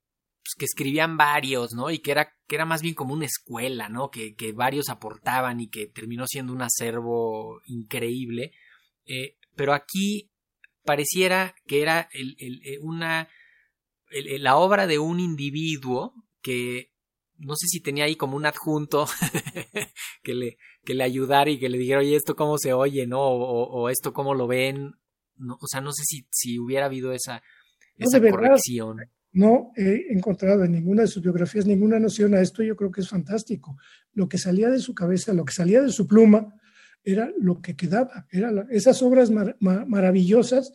pues, 0.52 0.56
que 0.58 0.66
escribían 0.66 1.18
varios, 1.18 1.74
¿no? 1.74 1.90
Y 1.92 2.00
que 2.00 2.12
era, 2.12 2.34
que 2.48 2.56
era 2.56 2.66
más 2.66 2.82
bien 2.82 2.96
como 2.96 3.14
una 3.14 3.26
escuela, 3.26 3.90
¿no? 3.90 4.10
Que, 4.10 4.36
que 4.36 4.52
varios 4.52 4.90
aportaban 4.90 5.60
y 5.60 5.70
que 5.70 5.88
terminó 5.88 6.28
siendo 6.28 6.54
un 6.54 6.62
acervo 6.62 7.62
increíble. 7.66 8.52
Eh, 9.06 9.38
pero 9.56 9.74
aquí 9.74 10.30
pareciera 10.84 11.56
que 11.68 11.82
era 11.82 12.10
el, 12.14 12.36
el, 12.40 12.62
eh, 12.66 12.80
una, 12.82 13.30
la 14.40 14.58
obra 14.58 14.88
de 14.88 15.00
un 15.00 15.20
individuo 15.20 16.14
que 16.42 16.92
no 17.38 17.56
sé 17.56 17.68
si 17.68 17.80
tenía 17.80 18.06
ahí 18.06 18.16
como 18.16 18.36
un 18.36 18.46
adjunto 18.46 19.08
que 20.24 20.34
le, 20.34 20.58
que 20.84 20.94
le 20.94 21.04
ayudara 21.04 21.50
y 21.50 21.60
que 21.60 21.70
le 21.70 21.78
dijera, 21.78 22.00
oye, 22.00 22.16
esto 22.16 22.36
cómo 22.36 22.58
se 22.58 22.74
oye, 22.74 23.08
¿no? 23.08 23.20
O, 23.22 23.90
esto 23.90 24.14
cómo 24.14 24.36
lo 24.36 24.48
ven. 24.48 24.96
No, 25.38 25.58
o 25.60 25.68
sea, 25.68 25.82
no 25.82 25.92
sé 25.92 26.04
si, 26.06 26.28
si 26.30 26.60
hubiera 26.60 26.86
habido 26.86 27.14
esa, 27.14 27.42
esa 27.98 28.20
corrección. 28.20 28.98
No 29.34 29.72
he 29.76 30.08
encontrado 30.10 30.64
en 30.64 30.74
ninguna 30.74 31.04
de 31.04 31.08
sus 31.08 31.24
biografías 31.24 31.66
ninguna 31.66 32.00
noción 32.00 32.34
a 32.34 32.42
esto. 32.42 32.64
Yo 32.64 32.76
creo 32.76 32.92
que 32.92 33.02
es 33.02 33.10
fantástico. 33.10 33.78
Lo 34.14 34.28
que 34.28 34.38
salía 34.38 34.70
de 34.70 34.80
su 34.80 34.94
cabeza, 34.94 35.34
lo 35.34 35.46
que 35.46 35.54
salía 35.54 35.82
de 35.82 35.90
su 35.90 36.08
pluma, 36.08 36.54
era 37.04 37.32
lo 37.40 37.62
que 37.62 37.76
quedaba. 37.76 38.28
Era 38.30 38.68
esas 38.70 39.02
obras 39.02 39.32
maravillosas 39.32 40.74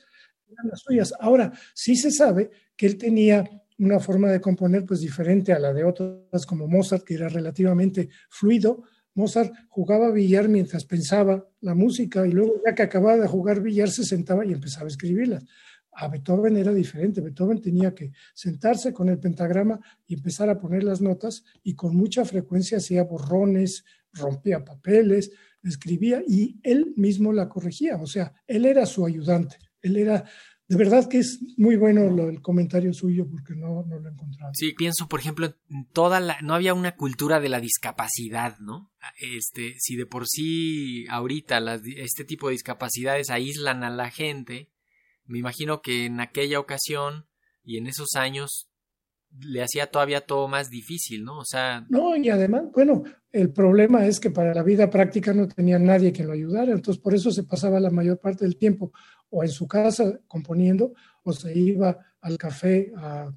eran 0.49 0.69
las 0.69 0.81
suyas. 0.81 1.15
Ahora, 1.19 1.53
sí 1.75 1.97
se 1.97 2.11
sabe 2.11 2.51
que 2.77 2.87
él 2.87 2.97
tenía 2.97 3.49
una 3.79 4.01
forma 4.01 4.31
de 4.31 4.41
componer 4.41 4.85
pues 4.87 5.01
diferente 5.01 5.53
a 5.53 5.59
la 5.59 5.73
de 5.73 5.85
otras 5.85 6.47
como 6.47 6.67
Mozart, 6.67 7.05
que 7.05 7.15
era 7.15 7.29
relativamente 7.29 8.09
fluido. 8.31 8.85
Mozart 9.15 9.53
jugaba 9.69 10.11
billar 10.11 10.49
mientras 10.49 10.85
pensaba 10.85 11.47
la 11.61 11.75
música 11.75 12.27
y 12.27 12.33
luego 12.33 12.55
ya 12.65 12.75
que 12.75 12.83
acababa 12.83 13.17
de 13.17 13.27
jugar 13.27 13.61
billar 13.61 13.91
se 13.91 14.05
sentaba 14.05 14.45
y 14.45 14.53
empezaba 14.53 14.87
a 14.87 14.89
escribirlas. 14.89 15.45
A 15.99 16.09
Beethoven 16.09 16.57
era 16.57 16.73
diferente. 16.73 17.21
Beethoven 17.21 17.61
tenía 17.61 17.95
que 17.95 18.13
sentarse 18.35 18.93
con 18.93 19.09
el 19.09 19.19
pentagrama 19.19 19.81
y 20.07 20.15
empezar 20.15 20.51
a 20.51 20.59
poner 20.59 20.85
las 20.85 21.01
notas 21.01 21.45
y 21.63 21.75
con 21.75 21.97
mucha 21.97 22.25
frecuencia 22.25 22.79
hacía 22.79 23.05
borrones, 23.05 23.85
rompía 24.13 24.65
papeles, 24.65 25.31
escribía 25.63 26.23
y 26.27 26.61
él 26.63 26.93
mismo 26.97 27.33
la 27.33 27.49
corregía. 27.49 27.97
O 27.97 28.07
sea, 28.07 28.33
él 28.47 28.67
era 28.67 28.87
su 28.87 29.07
ayudante. 29.07 29.57
Él 29.81 29.97
era 29.97 30.25
de 30.69 30.77
verdad 30.77 31.09
que 31.09 31.19
es 31.19 31.39
muy 31.57 31.77
bueno 31.77 32.11
lo, 32.11 32.29
el 32.29 32.43
comentario 32.43 32.93
suyo 32.93 33.29
porque 33.29 33.55
no, 33.55 33.85
no, 33.87 34.01
lo 34.01 34.09
he 34.09 34.13
encontrado. 34.13 34.51
Sí, 34.55 34.73
pienso, 34.73 35.09
por 35.09 35.21
ejemplo, 35.21 35.55
toda 35.93 36.19
la, 36.19 36.41
no 36.43 36.55
había 36.55 36.75
una 36.75 36.97
cultura 36.97 37.39
de 37.39 37.49
la 37.49 37.61
discapacidad, 37.61 38.59
¿no? 38.59 38.91
Este, 39.21 39.77
si 39.79 39.95
de 39.95 40.07
por 40.07 40.27
sí 40.27 41.07
ahorita 41.09 41.61
este 41.97 42.25
tipo 42.25 42.49
de 42.49 42.55
discapacidades 42.55 43.31
aíslan 43.31 43.85
a 43.85 43.91
la 43.91 44.11
gente, 44.11 44.69
me 45.27 45.39
imagino 45.39 45.83
que 45.83 46.07
en 46.07 46.21
aquella 46.21 46.61
ocasión 46.61 47.27
y 47.65 47.79
en 47.79 47.87
esos 47.87 48.15
años 48.15 48.69
le 49.41 49.63
hacía 49.63 49.87
todavía 49.91 50.23
todo 50.23 50.49
más 50.49 50.71
difícil, 50.71 51.25
¿no? 51.25 51.39
O 51.39 51.45
sea... 51.45 51.85
No, 51.89 52.17
y 52.17 52.31
además, 52.31 52.65
bueno, 52.73 53.03
el 53.33 53.53
problema 53.53 54.07
es 54.07 54.21
que 54.21 54.31
para 54.31 54.55
la 54.55 54.63
vida 54.63 54.89
práctica 54.89 55.35
no 55.35 55.49
tenía 55.49 55.79
nadie 55.79 56.13
que 56.13 56.25
lo 56.25 56.33
ayudara, 56.33 56.73
entonces 56.73 57.03
por 57.03 57.15
eso 57.15 57.31
se 57.31 57.45
pasaba 57.45 57.81
la 57.81 57.91
mayor 57.91 58.19
parte 58.19 58.45
del 58.45 58.57
tiempo 58.57 58.93
o 59.29 59.43
en 59.43 59.51
su 59.51 59.67
casa 59.67 60.19
componiendo 60.27 60.95
o 61.23 61.33
se 61.33 61.57
iba 61.59 61.99
al 62.21 62.39
café 62.39 62.93
a, 62.97 63.31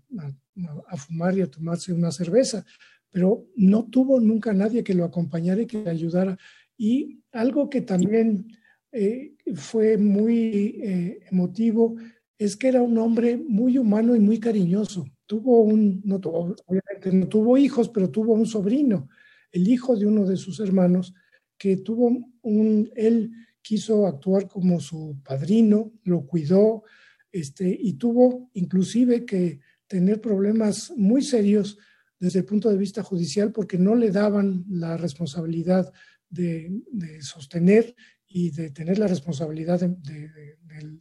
fumar 0.98 1.38
y 1.38 1.42
a 1.42 1.48
tomarse 1.48 1.94
una 1.94 2.12
cerveza, 2.12 2.66
pero 3.10 3.46
no 3.56 3.86
tuvo 3.86 4.20
nunca 4.20 4.54
nadie 4.54 4.84
que 4.84 4.94
lo 4.94 5.04
acompañara 5.04 5.62
y 5.62 5.68
que 5.68 5.82
le 5.84 5.90
ayudara. 5.90 6.38
Y 6.78 7.24
algo 7.32 7.70
que 7.70 7.82
también 7.82 8.48
eh, 8.92 9.36
fue 9.56 9.98
muy 9.98 10.82
eh, 10.84 11.20
emotivo 11.32 11.96
es 12.38 12.56
que 12.56 12.70
era 12.70 12.82
un 12.82 12.98
hombre 12.98 13.38
muy 13.38 13.78
humano 13.78 14.16
y 14.16 14.20
muy 14.20 14.40
cariñoso. 14.40 15.06
Tuvo 15.26 15.62
un, 15.62 16.02
no 16.06 16.20
tuvo, 16.20 16.56
obviamente 16.66 17.12
no 17.12 17.28
tuvo 17.28 17.58
hijos, 17.58 17.90
pero 17.90 18.10
tuvo 18.10 18.34
un 18.34 18.46
sobrino, 18.46 19.10
el 19.52 19.68
hijo 19.68 19.96
de 19.96 20.06
uno 20.06 20.26
de 20.26 20.38
sus 20.38 20.62
hermanos, 20.62 21.14
que 21.58 21.78
tuvo 21.78 22.32
un, 22.42 22.90
él 22.96 23.32
quiso 23.62 24.08
actuar 24.08 24.48
como 24.48 24.80
su 24.80 25.18
padrino, 25.24 25.92
lo 26.04 26.26
cuidó, 26.26 26.84
este, 27.32 27.78
y 27.80 27.94
tuvo 27.94 28.50
inclusive 28.54 29.26
que 29.26 29.60
tener 29.86 30.22
problemas 30.22 30.94
muy 30.96 31.22
serios 31.22 31.78
desde 32.20 32.40
el 32.40 32.46
punto 32.46 32.70
de 32.70 32.78
vista 32.78 33.04
judicial 33.04 33.52
porque 33.52 33.78
no 33.78 33.96
le 33.96 34.12
daban 34.12 34.66
la 34.70 34.98
responsabilidad 34.98 35.92
de, 36.30 36.82
sostener 37.22 37.96
y 38.30 38.52
de 38.52 38.70
tener 38.70 39.00
la 39.00 39.08
responsabilidad 39.08 39.80
de, 39.82 40.30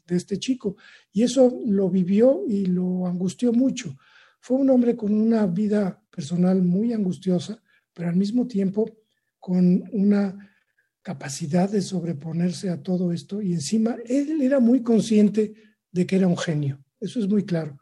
este 0.09 0.39
chico. 0.39 0.77
Y 1.13 1.23
eso 1.23 1.61
lo 1.67 1.91
vivió 1.91 2.43
y 2.49 2.65
lo 2.67 3.07
angustió 3.07 3.53
mucho. 3.53 3.97
Fue 4.41 4.57
un 4.57 4.71
hombre 4.71 4.97
con 4.97 5.13
una 5.13 5.47
vida 5.47 6.03
personal 6.11 6.63
muy 6.63 6.93
angustiosa, 6.93 7.63
pero 7.93 8.09
al 8.09 8.17
mismo 8.17 8.47
tiempo 8.47 8.91
con 9.39 9.85
una 9.93 10.51
capacidad 11.03 11.71
de 11.71 11.83
sobreponerse 11.83 12.71
a 12.71 12.83
todo 12.83 13.13
esto 13.13 13.41
y 13.41 13.53
encima 13.53 13.97
él 14.07 14.43
era 14.43 14.59
muy 14.59 14.83
consciente 14.83 15.55
de 15.93 16.07
que 16.07 16.17
era 16.17 16.27
un 16.27 16.37
genio, 16.37 16.83
eso 17.01 17.21
es 17.21 17.29
muy 17.29 17.45
claro. 17.45 17.79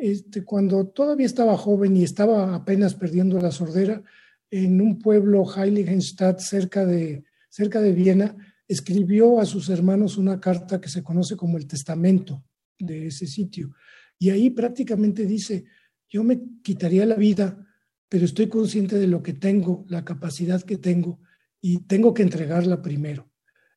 Este, 0.00 0.44
cuando 0.44 0.86
todavía 0.86 1.26
estaba 1.26 1.56
joven 1.56 1.96
y 1.96 2.04
estaba 2.04 2.54
apenas 2.54 2.94
perdiendo 2.94 3.40
la 3.40 3.50
sordera, 3.50 4.02
en 4.50 4.80
un 4.80 4.98
pueblo 4.98 5.44
Heiligenstadt 5.44 6.40
cerca 6.40 6.86
de, 6.86 7.24
cerca 7.48 7.80
de 7.80 7.92
Viena, 7.92 8.36
escribió 8.68 9.40
a 9.40 9.46
sus 9.46 9.70
hermanos 9.70 10.18
una 10.18 10.38
carta 10.38 10.80
que 10.80 10.90
se 10.90 11.02
conoce 11.02 11.36
como 11.36 11.56
el 11.56 11.66
testamento 11.66 12.44
de 12.78 13.06
ese 13.06 13.26
sitio. 13.26 13.74
Y 14.18 14.30
ahí 14.30 14.50
prácticamente 14.50 15.24
dice, 15.24 15.64
yo 16.08 16.22
me 16.22 16.40
quitaría 16.62 17.06
la 17.06 17.16
vida, 17.16 17.66
pero 18.08 18.26
estoy 18.26 18.48
consciente 18.48 18.98
de 18.98 19.06
lo 19.06 19.22
que 19.22 19.32
tengo, 19.32 19.84
la 19.88 20.04
capacidad 20.04 20.62
que 20.62 20.76
tengo, 20.76 21.20
y 21.60 21.78
tengo 21.78 22.12
que 22.12 22.22
entregarla 22.22 22.82
primero. 22.82 23.30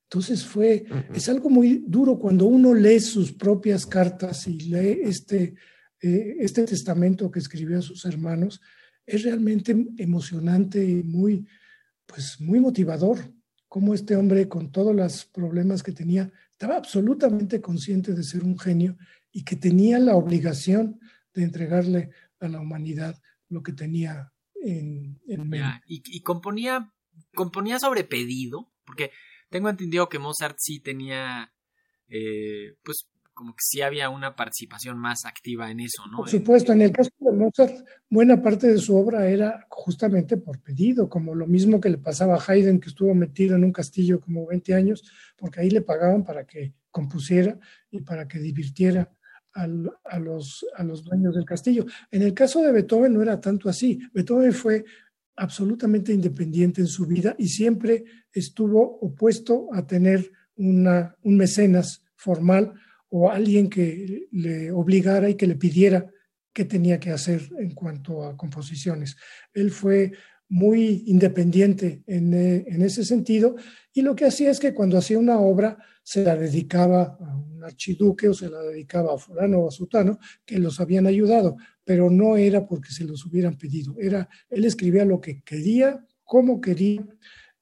Entonces 0.03 0.43
fue, 0.45 0.85
es 1.13 1.29
algo 1.29 1.49
muy 1.49 1.85
duro 1.87 2.19
cuando 2.19 2.45
uno 2.45 2.73
lee 2.73 2.99
sus 2.99 3.31
propias 3.31 3.85
cartas 3.85 4.45
y 4.45 4.59
lee 4.59 4.99
este, 5.03 5.55
eh, 6.01 6.35
este 6.39 6.63
testamento 6.63 7.31
que 7.31 7.39
escribió 7.39 7.79
a 7.79 7.81
sus 7.81 8.03
hermanos, 8.03 8.59
es 9.05 9.23
realmente 9.23 9.75
emocionante 9.97 10.83
y 10.83 11.01
muy, 11.03 11.47
pues 12.05 12.41
muy 12.41 12.59
motivador, 12.59 13.19
como 13.71 13.93
este 13.93 14.17
hombre 14.17 14.49
con 14.49 14.69
todos 14.69 14.93
los 14.93 15.23
problemas 15.27 15.81
que 15.81 15.93
tenía, 15.93 16.29
estaba 16.51 16.75
absolutamente 16.75 17.61
consciente 17.61 18.11
de 18.11 18.21
ser 18.21 18.43
un 18.43 18.59
genio 18.59 18.97
y 19.31 19.45
que 19.45 19.55
tenía 19.55 19.97
la 19.97 20.17
obligación 20.17 20.99
de 21.33 21.43
entregarle 21.43 22.09
a 22.41 22.49
la 22.49 22.59
humanidad 22.59 23.17
lo 23.47 23.63
que 23.63 23.71
tenía 23.71 24.33
en, 24.55 25.21
en 25.25 25.47
mente. 25.47 25.85
y, 25.87 26.03
y, 26.05 26.19
componía 26.19 26.91
componía 27.33 27.79
sobre 27.79 28.03
pedido, 28.03 28.69
porque 28.83 29.11
tengo 29.49 29.69
entendido 29.69 30.09
que 30.09 30.19
Mozart 30.19 30.57
sí 30.59 30.81
tenía, 30.81 31.53
eh, 32.09 32.75
pues 32.83 33.09
como 33.41 33.53
que 33.53 33.63
sí 33.63 33.81
había 33.81 34.11
una 34.11 34.35
participación 34.35 34.99
más 34.99 35.25
activa 35.25 35.71
en 35.71 35.79
eso, 35.79 36.05
¿no? 36.11 36.17
Por 36.17 36.29
supuesto, 36.29 36.73
en 36.73 36.83
el 36.83 36.91
caso 36.91 37.09
de 37.17 37.31
Mozart, 37.31 37.73
buena 38.07 38.39
parte 38.39 38.67
de 38.67 38.77
su 38.77 38.95
obra 38.95 39.27
era 39.27 39.65
justamente 39.67 40.37
por 40.37 40.59
pedido, 40.61 41.09
como 41.09 41.33
lo 41.33 41.47
mismo 41.47 41.81
que 41.81 41.89
le 41.89 41.97
pasaba 41.97 42.35
a 42.35 42.43
Haydn, 42.47 42.79
que 42.79 42.89
estuvo 42.89 43.15
metido 43.15 43.55
en 43.55 43.63
un 43.63 43.71
castillo 43.71 44.21
como 44.21 44.45
20 44.45 44.75
años, 44.75 45.01
porque 45.35 45.59
ahí 45.59 45.71
le 45.71 45.81
pagaban 45.81 46.23
para 46.23 46.45
que 46.45 46.75
compusiera 46.91 47.57
y 47.89 48.01
para 48.01 48.27
que 48.27 48.37
divirtiera 48.37 49.11
a, 49.53 49.65
los, 49.65 50.63
a 50.75 50.83
los 50.83 51.03
dueños 51.03 51.33
del 51.33 51.45
castillo. 51.45 51.87
En 52.11 52.21
el 52.21 52.35
caso 52.35 52.61
de 52.61 52.71
Beethoven 52.71 53.11
no 53.11 53.23
era 53.23 53.41
tanto 53.41 53.69
así. 53.69 53.99
Beethoven 54.13 54.53
fue 54.53 54.85
absolutamente 55.35 56.13
independiente 56.13 56.79
en 56.79 56.87
su 56.87 57.07
vida 57.07 57.35
y 57.39 57.47
siempre 57.47 58.03
estuvo 58.31 58.99
opuesto 58.99 59.67
a 59.73 59.87
tener 59.87 60.31
una, 60.57 61.15
un 61.23 61.37
mecenas 61.37 62.03
formal 62.15 62.75
o 63.11 63.29
alguien 63.29 63.69
que 63.69 64.27
le 64.31 64.71
obligara 64.71 65.29
y 65.29 65.35
que 65.35 65.47
le 65.47 65.55
pidiera 65.55 66.09
qué 66.53 66.65
tenía 66.65 66.99
que 66.99 67.11
hacer 67.11 67.49
en 67.59 67.73
cuanto 67.73 68.23
a 68.23 68.35
composiciones. 68.35 69.17
Él 69.53 69.71
fue 69.71 70.11
muy 70.47 71.03
independiente 71.07 72.03
en, 72.07 72.33
en, 72.33 72.81
ese 72.81 73.05
sentido 73.05 73.55
y 73.93 74.01
lo 74.01 74.15
que 74.15 74.25
hacía 74.25 74.49
es 74.49 74.59
que 74.59 74.73
cuando 74.73 74.97
hacía 74.97 75.17
una 75.17 75.39
obra 75.39 75.77
se 76.03 76.23
la 76.23 76.35
dedicaba 76.35 77.17
a 77.21 77.37
un 77.37 77.63
archiduque 77.63 78.27
o 78.27 78.33
se 78.33 78.49
la 78.49 78.61
dedicaba 78.61 79.13
a 79.13 79.17
fulano 79.17 79.59
o 79.59 79.69
a 79.69 79.71
sutano 79.71 80.19
que 80.45 80.59
los 80.59 80.81
habían 80.81 81.07
ayudado, 81.07 81.55
pero 81.85 82.09
no 82.09 82.35
era 82.35 82.65
porque 82.65 82.91
se 82.91 83.05
los 83.05 83.25
hubieran 83.25 83.57
pedido, 83.57 83.95
era 83.97 84.27
él 84.49 84.65
escribía 84.65 85.05
lo 85.05 85.21
que 85.21 85.41
quería, 85.41 86.05
cómo 86.23 86.59
quería. 86.59 87.05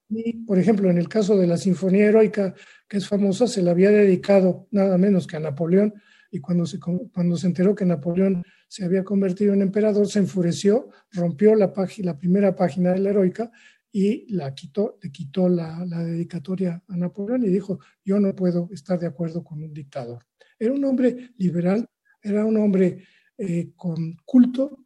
Y, 0.09 0.43
por 0.45 0.57
ejemplo, 0.57 0.89
en 0.89 0.97
el 0.97 1.07
caso 1.07 1.37
de 1.37 1.45
la 1.45 1.57
Sinfonía 1.57 2.07
Heroica, 2.07 2.55
que 2.87 2.97
es 2.97 3.07
famosa, 3.07 3.47
se 3.47 3.61
la 3.61 3.71
había 3.71 3.91
dedicado 3.91 4.67
nada 4.71 4.97
menos 4.97 5.27
que 5.27 5.37
a 5.37 5.39
Napoleón, 5.39 5.93
y 6.31 6.39
cuando 6.39 6.65
se, 6.65 6.79
cuando 6.79 7.37
se 7.37 7.47
enteró 7.47 7.75
que 7.75 7.85
Napoleón 7.85 8.43
se 8.67 8.85
había 8.85 9.03
convertido 9.03 9.53
en 9.53 9.61
emperador, 9.61 10.07
se 10.07 10.19
enfureció, 10.19 10.89
rompió 11.11 11.55
la, 11.55 11.73
la 11.99 12.17
primera 12.17 12.55
página 12.55 12.91
de 12.91 12.99
la 12.99 13.09
heroica 13.09 13.51
y 13.91 14.31
la 14.33 14.53
quitó, 14.53 14.99
le 15.01 15.11
quitó 15.11 15.49
la, 15.49 15.83
la, 15.85 16.03
dedicatoria 16.03 16.83
a 16.87 16.97
Napoleón 16.97 17.43
y 17.43 17.49
dijo, 17.49 17.79
yo 18.05 18.19
no 18.19 18.35
puedo 18.35 18.69
estar 18.71 18.99
de 18.99 19.07
acuerdo 19.07 19.43
con 19.43 19.63
un 19.63 19.73
dictador. 19.73 20.25
Era 20.59 20.73
un 20.73 20.83
hombre 20.85 21.31
liberal, 21.37 21.87
era 22.21 22.45
un 22.45 22.57
hombre 22.57 23.03
eh, 23.37 23.71
con 23.75 24.17
culto, 24.25 24.85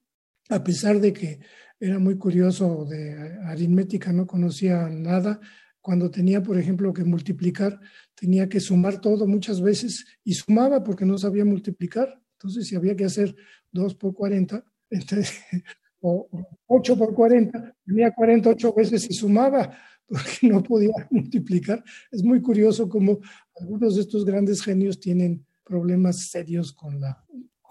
a 0.49 0.63
pesar 0.63 0.99
de 0.99 1.11
que 1.11 1.39
era 1.83 1.99
muy 1.99 2.17
curioso 2.17 2.85
de 2.85 3.13
aritmética, 3.43 4.13
no 4.13 4.25
conocía 4.25 4.87
nada. 4.87 5.41
Cuando 5.81 6.09
tenía, 6.09 6.41
por 6.41 6.57
ejemplo, 6.57 6.93
que 6.93 7.03
multiplicar, 7.03 7.77
tenía 8.15 8.47
que 8.47 8.61
sumar 8.61 9.01
todo 9.01 9.27
muchas 9.27 9.59
veces 9.59 10.05
y 10.23 10.33
sumaba 10.33 10.81
porque 10.81 11.05
no 11.05 11.17
sabía 11.17 11.43
multiplicar. 11.43 12.21
Entonces, 12.37 12.67
si 12.67 12.77
había 12.77 12.95
que 12.95 13.03
hacer 13.03 13.35
2 13.73 13.95
por 13.95 14.13
40, 14.13 14.63
entonces 14.89 15.33
o 15.99 16.29
8 16.67 16.97
por 16.97 17.13
40, 17.13 17.75
tenía 17.85 18.11
48 18.11 18.73
veces 18.73 19.05
y 19.09 19.13
sumaba 19.13 19.77
porque 20.07 20.47
no 20.47 20.63
podía 20.63 20.93
multiplicar. 21.11 21.83
Es 22.11 22.23
muy 22.23 22.41
curioso 22.41 22.87
cómo 22.87 23.19
algunos 23.59 23.95
de 23.95 24.03
estos 24.03 24.23
grandes 24.23 24.61
genios 24.61 25.01
tienen 25.01 25.45
problemas 25.65 26.29
serios 26.29 26.71
con 26.71 27.01
la... 27.01 27.25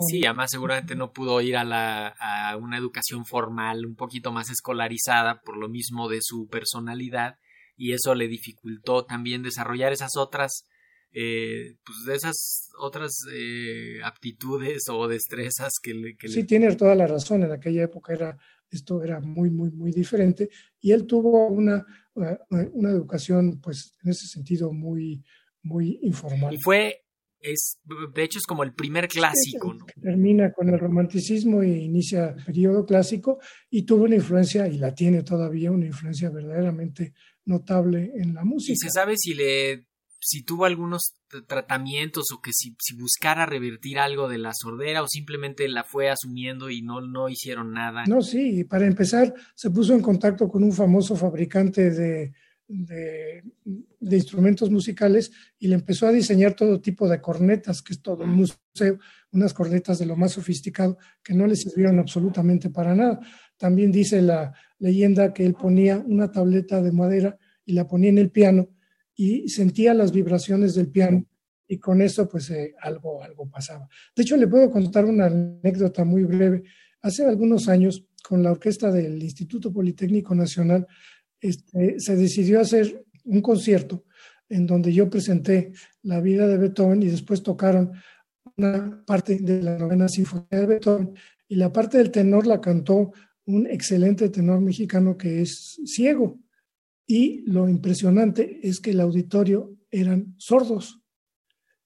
sí, 0.08 0.24
además 0.24 0.50
seguramente 0.50 0.94
no 0.94 1.12
pudo 1.12 1.40
ir 1.40 1.56
a, 1.56 1.64
la, 1.64 2.08
a 2.18 2.56
una 2.56 2.78
educación 2.78 3.24
formal 3.24 3.86
un 3.86 3.94
poquito 3.94 4.32
más 4.32 4.50
escolarizada 4.50 5.40
por 5.42 5.56
lo 5.56 5.68
mismo 5.68 6.08
de 6.08 6.18
su 6.22 6.48
personalidad 6.48 7.36
y 7.76 7.92
eso 7.92 8.14
le 8.14 8.28
dificultó 8.28 9.04
también 9.04 9.42
desarrollar 9.42 9.92
esas 9.92 10.16
otras 10.16 10.66
eh, 11.14 11.76
pues 11.84 12.04
de 12.06 12.14
esas 12.14 12.70
otras 12.78 13.12
eh, 13.34 14.00
aptitudes 14.02 14.84
o 14.90 15.08
destrezas 15.08 15.74
que 15.82 15.92
le... 15.92 16.16
Que 16.16 16.28
sí, 16.28 16.44
tiene 16.44 16.74
toda 16.74 16.94
la 16.94 17.06
razón, 17.06 17.42
en 17.42 17.52
aquella 17.52 17.82
época 17.82 18.14
era, 18.14 18.38
esto 18.70 19.02
era 19.02 19.20
muy, 19.20 19.50
muy, 19.50 19.70
muy 19.72 19.92
diferente 19.92 20.48
y 20.80 20.92
él 20.92 21.06
tuvo 21.06 21.48
una, 21.48 21.84
eh, 22.16 22.70
una 22.72 22.90
educación, 22.90 23.60
pues 23.60 23.92
en 24.02 24.10
ese 24.10 24.26
sentido, 24.26 24.72
muy, 24.72 25.22
muy 25.62 25.98
informal. 26.02 26.54
Y 26.54 26.58
fue, 26.58 27.04
es, 27.42 27.78
de 28.14 28.22
hecho 28.22 28.38
es 28.38 28.46
como 28.46 28.62
el 28.62 28.72
primer 28.72 29.08
clásico, 29.08 29.74
¿no? 29.74 29.86
Termina 30.00 30.52
con 30.52 30.68
el 30.68 30.78
romanticismo 30.78 31.62
e 31.62 31.68
inicia 31.68 32.30
el 32.30 32.44
periodo 32.44 32.86
clásico 32.86 33.38
y 33.70 33.82
tuvo 33.82 34.04
una 34.04 34.14
influencia, 34.14 34.66
y 34.68 34.78
la 34.78 34.94
tiene 34.94 35.22
todavía, 35.22 35.70
una 35.70 35.86
influencia 35.86 36.30
verdaderamente 36.30 37.14
notable 37.44 38.12
en 38.14 38.34
la 38.34 38.44
música. 38.44 38.72
¿Y 38.72 38.76
se 38.76 38.90
sabe 38.90 39.16
si 39.16 39.34
le 39.34 39.86
si 40.24 40.44
tuvo 40.44 40.66
algunos 40.66 41.16
tratamientos 41.48 42.26
o 42.32 42.40
que 42.40 42.52
si, 42.54 42.76
si, 42.78 42.94
buscara 42.94 43.44
revertir 43.44 43.98
algo 43.98 44.28
de 44.28 44.38
la 44.38 44.52
sordera 44.54 45.02
o 45.02 45.08
simplemente 45.08 45.66
la 45.66 45.82
fue 45.82 46.10
asumiendo 46.10 46.70
y 46.70 46.80
no, 46.80 47.00
no 47.00 47.28
hicieron 47.28 47.72
nada. 47.72 48.04
No, 48.06 48.22
sí, 48.22 48.62
para 48.62 48.86
empezar 48.86 49.34
se 49.56 49.70
puso 49.70 49.94
en 49.94 50.00
contacto 50.00 50.48
con 50.48 50.62
un 50.62 50.72
famoso 50.72 51.16
fabricante 51.16 51.90
de, 51.90 52.32
de, 52.72 53.42
instrumentos 54.00 54.70
musicales 54.70 55.30
y 55.58 55.68
le 55.68 55.74
empezó 55.74 56.06
a 56.06 56.12
diseñar 56.12 56.54
todo 56.54 56.80
tipo 56.80 57.08
de 57.08 57.20
cornetas, 57.20 57.82
que 57.82 57.92
es 57.92 58.02
todo 58.02 58.24
un 58.24 58.34
museo, 58.34 58.98
unas 59.32 59.52
cornetas 59.52 59.98
de 59.98 60.06
lo 60.06 60.16
más 60.16 60.32
sofisticado 60.32 60.98
que 61.22 61.34
no 61.34 61.46
le 61.46 61.56
sirvieron 61.56 61.98
absolutamente 61.98 62.70
para 62.70 62.94
nada. 62.94 63.20
También 63.56 63.92
dice 63.92 64.22
la 64.22 64.52
leyenda 64.78 65.32
que 65.32 65.44
él 65.44 65.54
ponía 65.54 65.98
una 65.98 66.30
tableta 66.30 66.82
de 66.82 66.92
madera 66.92 67.38
y 67.64 67.74
la 67.74 67.86
ponía 67.86 68.10
en 68.10 68.18
el 68.18 68.30
piano 68.30 68.68
y 69.14 69.48
sentía 69.48 69.94
las 69.94 70.12
vibraciones 70.12 70.74
del 70.74 70.88
piano 70.88 71.26
y 71.68 71.78
con 71.78 72.02
eso 72.02 72.28
pues 72.28 72.50
eh, 72.50 72.74
algo, 72.80 73.22
algo 73.22 73.48
pasaba. 73.48 73.88
De 74.16 74.22
hecho, 74.22 74.36
le 74.36 74.48
puedo 74.48 74.70
contar 74.70 75.04
una 75.04 75.26
anécdota 75.26 76.04
muy 76.04 76.24
breve. 76.24 76.64
Hace 77.00 77.24
algunos 77.24 77.68
años, 77.68 78.06
con 78.22 78.42
la 78.42 78.52
orquesta 78.52 78.90
del 78.92 79.22
Instituto 79.22 79.72
Politécnico 79.72 80.34
Nacional, 80.34 80.86
este, 81.42 81.98
se 81.98 82.16
decidió 82.16 82.60
hacer 82.60 83.04
un 83.24 83.42
concierto 83.42 84.04
en 84.48 84.66
donde 84.66 84.92
yo 84.92 85.10
presenté 85.10 85.72
la 86.02 86.20
vida 86.20 86.46
de 86.46 86.56
Beethoven 86.56 87.02
y 87.02 87.08
después 87.08 87.42
tocaron 87.42 87.92
una 88.56 89.02
parte 89.04 89.38
de 89.38 89.62
la 89.62 89.76
novena 89.76 90.08
sinfonía 90.08 90.46
de 90.60 90.66
Beethoven 90.66 91.14
y 91.48 91.56
la 91.56 91.72
parte 91.72 91.98
del 91.98 92.10
tenor 92.10 92.46
la 92.46 92.60
cantó 92.60 93.12
un 93.44 93.66
excelente 93.66 94.28
tenor 94.28 94.60
mexicano 94.60 95.18
que 95.18 95.42
es 95.42 95.80
ciego. 95.84 96.38
Y 97.06 97.42
lo 97.50 97.68
impresionante 97.68 98.60
es 98.62 98.78
que 98.78 98.92
el 98.92 99.00
auditorio 99.00 99.76
eran 99.90 100.34
sordos. 100.38 101.00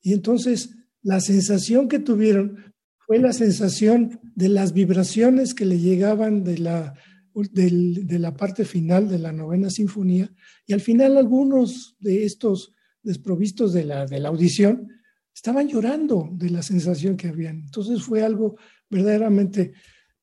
Y 0.03 0.13
entonces 0.13 0.77
la 1.03 1.21
sensación 1.21 1.89
que 1.89 1.99
tuvieron 1.99 2.75
fue 3.07 3.19
la 3.19 3.33
sensación 3.33 4.21
de 4.35 4.49
las 4.49 4.73
vibraciones 4.73 5.55
que 5.55 5.65
le 5.65 5.79
llegaban 5.79 6.45
de 6.45 6.59
la, 6.59 6.95
de 7.43 8.19
la 8.19 8.35
parte 8.35 8.65
final 8.65 9.09
de 9.09 9.19
la 9.19 9.33
novena 9.33 9.71
sinfonía. 9.71 10.33
Y 10.67 10.73
al 10.73 10.81
final 10.81 11.17
algunos 11.17 11.97
de 12.01 12.25
estos 12.25 12.73
desprovistos 13.03 13.73
de 13.73 13.85
la, 13.85 14.07
de 14.07 14.21
la 14.21 14.29
audición 14.29 14.89
estaban 15.35 15.69
llorando 15.69 16.31
de 16.33 16.51
la 16.51 16.63
sensación 16.63 17.17
que 17.17 17.29
habían. 17.29 17.61
Entonces 17.65 18.03
fue 18.03 18.23
algo 18.23 18.57
verdaderamente 18.89 19.75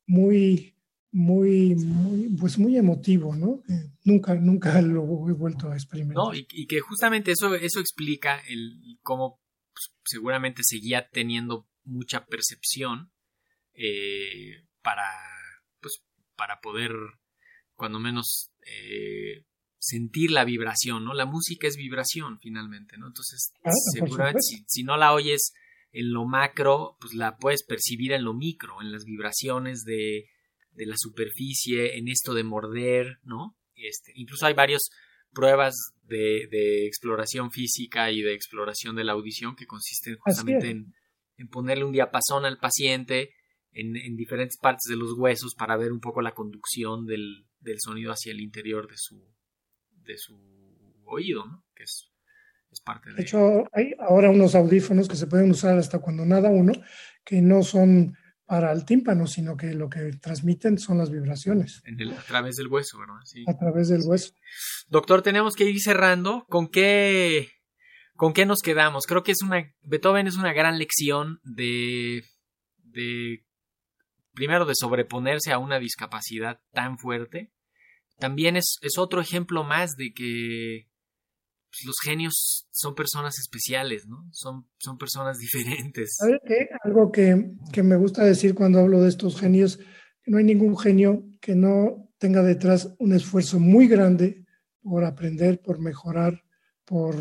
muy, 0.07 0.75
muy, 1.11 1.75
muy, 1.75 2.29
pues 2.29 2.57
muy 2.57 2.77
emotivo, 2.77 3.35
¿no? 3.35 3.61
nunca, 4.03 4.33
nunca 4.35 4.81
lo 4.81 5.29
he 5.29 5.33
vuelto 5.33 5.71
a 5.71 5.75
experimentar. 5.75 6.23
No, 6.23 6.33
y, 6.33 6.65
que 6.65 6.79
justamente 6.79 7.31
eso, 7.31 7.53
eso 7.53 7.79
explica 7.79 8.41
el 8.47 8.97
cómo 9.01 9.39
pues, 9.71 9.93
seguramente 10.03 10.61
seguía 10.63 11.07
teniendo 11.09 11.67
mucha 11.83 12.25
percepción 12.25 13.11
eh, 13.75 14.65
para, 14.81 15.03
para 16.35 16.59
poder, 16.61 16.91
cuando 17.75 17.99
menos, 17.99 18.51
eh, 18.65 19.45
sentir 19.79 20.31
la 20.31 20.45
vibración, 20.45 21.03
¿no? 21.03 21.13
La 21.13 21.25
música 21.25 21.67
es 21.67 21.75
vibración, 21.75 22.39
finalmente, 22.39 22.97
¿no? 22.97 23.07
Entonces, 23.07 23.53
Ah, 23.63 23.71
seguramente 23.93 24.39
si, 24.41 24.63
si 24.65 24.83
no 24.83 24.95
la 24.95 25.13
oyes 25.13 25.53
en 25.91 26.13
lo 26.13 26.25
macro, 26.25 26.97
pues 26.99 27.13
la 27.13 27.37
puedes 27.37 27.63
percibir 27.63 28.13
en 28.13 28.23
lo 28.23 28.33
micro, 28.33 28.81
en 28.81 28.91
las 28.91 29.03
vibraciones 29.03 29.83
de, 29.83 30.25
de 30.71 30.85
la 30.85 30.95
superficie, 30.97 31.97
en 31.97 32.07
esto 32.07 32.33
de 32.33 32.43
morder, 32.43 33.19
¿no? 33.23 33.57
Este, 33.75 34.11
incluso 34.15 34.45
hay 34.45 34.53
varias 34.53 34.89
pruebas 35.33 35.75
de, 36.03 36.47
de, 36.49 36.87
exploración 36.87 37.51
física 37.51 38.11
y 38.11 38.21
de 38.21 38.33
exploración 38.33 38.95
de 38.95 39.03
la 39.03 39.13
audición 39.13 39.55
que 39.55 39.65
consisten 39.65 40.17
justamente 40.17 40.69
en, 40.69 40.93
en, 41.37 41.47
ponerle 41.47 41.83
un 41.83 41.91
diapasón 41.91 42.45
al 42.45 42.59
paciente 42.59 43.33
en, 43.73 43.95
en, 43.95 44.15
diferentes 44.15 44.57
partes 44.57 44.89
de 44.89 44.95
los 44.95 45.13
huesos 45.17 45.55
para 45.55 45.77
ver 45.77 45.91
un 45.91 45.99
poco 45.99 46.21
la 46.21 46.33
conducción 46.33 47.05
del, 47.05 47.45
del 47.59 47.79
sonido 47.79 48.11
hacia 48.11 48.31
el 48.31 48.41
interior 48.41 48.87
de 48.89 48.97
su, 48.97 49.23
de 50.03 50.17
su 50.17 50.37
oído, 51.05 51.45
¿no? 51.45 51.63
Que 51.75 51.83
es, 51.83 52.11
es 52.71 52.81
parte 52.81 53.09
de... 53.09 53.15
De 53.15 53.21
hecho, 53.23 53.65
hay 53.71 53.93
ahora 53.99 54.29
unos 54.29 54.55
audífonos 54.55 55.07
que 55.07 55.15
se 55.15 55.27
pueden 55.27 55.51
usar 55.51 55.77
hasta 55.77 55.99
cuando 55.99 56.25
nada 56.25 56.49
uno, 56.49 56.73
que 57.23 57.41
no 57.41 57.63
son 57.63 58.15
para 58.45 58.71
el 58.71 58.85
tímpano, 58.85 59.25
sino 59.25 59.55
que 59.55 59.73
lo 59.73 59.89
que 59.89 60.11
transmiten 60.21 60.77
son 60.77 60.97
las 60.97 61.09
vibraciones. 61.09 61.81
En 61.85 61.99
el, 61.99 62.13
a 62.13 62.21
través 62.21 62.55
del 62.55 62.67
hueso, 62.67 62.99
¿verdad? 62.99 63.15
Sí. 63.23 63.43
A 63.47 63.57
través 63.57 63.89
del 63.89 64.01
hueso. 64.05 64.33
Doctor, 64.87 65.21
tenemos 65.21 65.55
que 65.55 65.63
ir 65.63 65.79
cerrando. 65.81 66.45
¿Con 66.49 66.67
qué, 66.67 67.49
con 68.15 68.33
qué 68.33 68.45
nos 68.45 68.61
quedamos? 68.61 69.05
Creo 69.07 69.23
que 69.23 69.31
es 69.31 69.41
una. 69.41 69.73
Beethoven 69.81 70.27
es 70.27 70.35
una 70.35 70.53
gran 70.53 70.77
lección 70.77 71.39
de. 71.43 72.23
de. 72.77 73.45
Primero 74.33 74.65
de 74.65 74.75
sobreponerse 74.75 75.51
a 75.51 75.59
una 75.59 75.79
discapacidad 75.79 76.59
tan 76.71 76.97
fuerte. 76.97 77.51
También 78.17 78.55
es, 78.55 78.77
es 78.81 78.97
otro 78.97 79.21
ejemplo 79.21 79.63
más 79.63 79.95
de 79.95 80.13
que 80.13 80.87
pues, 81.69 81.85
los 81.85 81.95
genios 82.03 82.67
son 82.71 82.95
personas 82.95 83.39
especiales, 83.39 84.05
¿no? 84.07 84.27
Son, 84.31 84.67
son 84.77 84.97
personas 84.97 85.37
diferentes. 85.39 86.17
Algo 86.83 87.11
que, 87.11 87.51
que, 87.71 87.83
me 87.83 87.95
gusta 87.95 88.23
decir 88.23 88.53
cuando 88.53 88.79
hablo 88.79 89.01
de 89.01 89.09
estos 89.09 89.39
genios, 89.39 89.77
que 90.23 90.31
no 90.31 90.37
hay 90.37 90.43
ningún 90.43 90.77
genio 90.77 91.23
que 91.41 91.55
no 91.55 92.09
tenga 92.17 92.43
detrás 92.43 92.93
un 92.99 93.13
esfuerzo 93.13 93.59
muy 93.59 93.87
grande 93.87 94.45
por 94.81 95.03
aprender, 95.03 95.61
por 95.61 95.79
mejorar, 95.79 96.43
por 96.85 97.15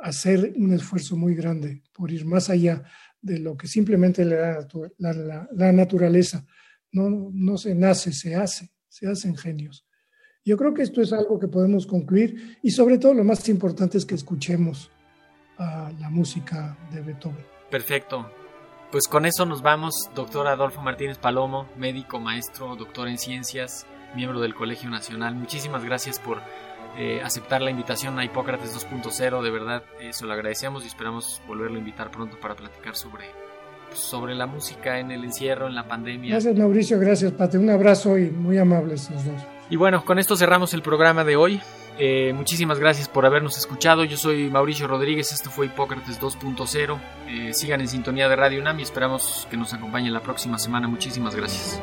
hacer 0.00 0.52
un 0.56 0.72
esfuerzo 0.74 1.16
muy 1.16 1.34
grande, 1.34 1.82
por 1.92 2.10
ir 2.10 2.26
más 2.26 2.50
allá 2.50 2.82
de 3.24 3.38
lo 3.38 3.56
que 3.56 3.66
simplemente 3.66 4.24
le 4.24 4.36
da 4.36 5.48
la, 5.52 5.72
naturaleza. 5.72 6.44
No, 6.92 7.30
no 7.32 7.56
se 7.56 7.74
nace, 7.74 8.12
se 8.12 8.34
hace, 8.34 8.70
se 8.88 9.08
hacen 9.08 9.34
genios. 9.34 9.86
Yo 10.44 10.58
creo 10.58 10.74
que 10.74 10.82
esto 10.82 11.00
es 11.00 11.12
algo 11.12 11.38
que 11.38 11.48
podemos 11.48 11.86
concluir 11.86 12.58
y 12.62 12.70
sobre 12.70 12.98
todo 12.98 13.14
lo 13.14 13.24
más 13.24 13.48
importante 13.48 13.96
es 13.96 14.04
que 14.04 14.14
escuchemos 14.14 14.90
a 15.56 15.90
la 15.98 16.10
música 16.10 16.76
de 16.92 17.00
Beethoven. 17.00 17.44
Perfecto. 17.70 18.30
Pues 18.92 19.08
con 19.08 19.24
eso 19.24 19.46
nos 19.46 19.62
vamos, 19.62 20.10
doctor 20.14 20.46
Adolfo 20.46 20.82
Martínez 20.82 21.16
Palomo, 21.16 21.68
médico, 21.78 22.20
maestro, 22.20 22.76
doctor 22.76 23.08
en 23.08 23.18
ciencias, 23.18 23.86
miembro 24.14 24.40
del 24.40 24.54
Colegio 24.54 24.90
Nacional. 24.90 25.34
Muchísimas 25.34 25.82
gracias 25.82 26.20
por 26.20 26.42
eh, 26.96 27.20
aceptar 27.22 27.62
la 27.62 27.70
invitación 27.70 28.18
a 28.18 28.24
Hipócrates 28.24 28.74
2.0. 28.74 29.42
De 29.42 29.50
verdad, 29.50 29.82
eso 30.00 30.26
lo 30.26 30.32
agradecemos 30.32 30.84
y 30.84 30.88
esperamos 30.88 31.42
volverlo 31.46 31.76
a 31.76 31.78
invitar 31.78 32.10
pronto 32.10 32.38
para 32.38 32.54
platicar 32.54 32.96
sobre 32.96 33.26
pues, 33.88 34.00
sobre 34.00 34.34
la 34.34 34.46
música 34.46 34.98
en 34.98 35.10
el 35.10 35.24
encierro, 35.24 35.68
en 35.68 35.74
la 35.74 35.86
pandemia. 35.86 36.32
Gracias 36.32 36.56
Mauricio, 36.56 36.98
gracias 36.98 37.32
Pate. 37.32 37.58
Un 37.58 37.70
abrazo 37.70 38.18
y 38.18 38.30
muy 38.30 38.58
amables 38.58 39.10
los 39.10 39.24
dos. 39.24 39.42
Y 39.70 39.76
bueno, 39.76 40.04
con 40.04 40.18
esto 40.18 40.36
cerramos 40.36 40.74
el 40.74 40.82
programa 40.82 41.24
de 41.24 41.36
hoy. 41.36 41.60
Eh, 41.98 42.32
muchísimas 42.34 42.80
gracias 42.80 43.08
por 43.08 43.24
habernos 43.24 43.56
escuchado. 43.56 44.04
Yo 44.04 44.16
soy 44.16 44.50
Mauricio 44.50 44.88
Rodríguez, 44.88 45.32
esto 45.32 45.48
fue 45.50 45.66
Hipócrates 45.66 46.20
2.0. 46.20 46.98
Eh, 47.28 47.54
sigan 47.54 47.80
en 47.80 47.88
sintonía 47.88 48.28
de 48.28 48.36
Radio 48.36 48.60
UNAM 48.60 48.80
y 48.80 48.82
esperamos 48.82 49.46
que 49.50 49.56
nos 49.56 49.72
acompañen 49.72 50.12
la 50.12 50.20
próxima 50.20 50.58
semana. 50.58 50.88
Muchísimas 50.88 51.34
gracias. 51.34 51.80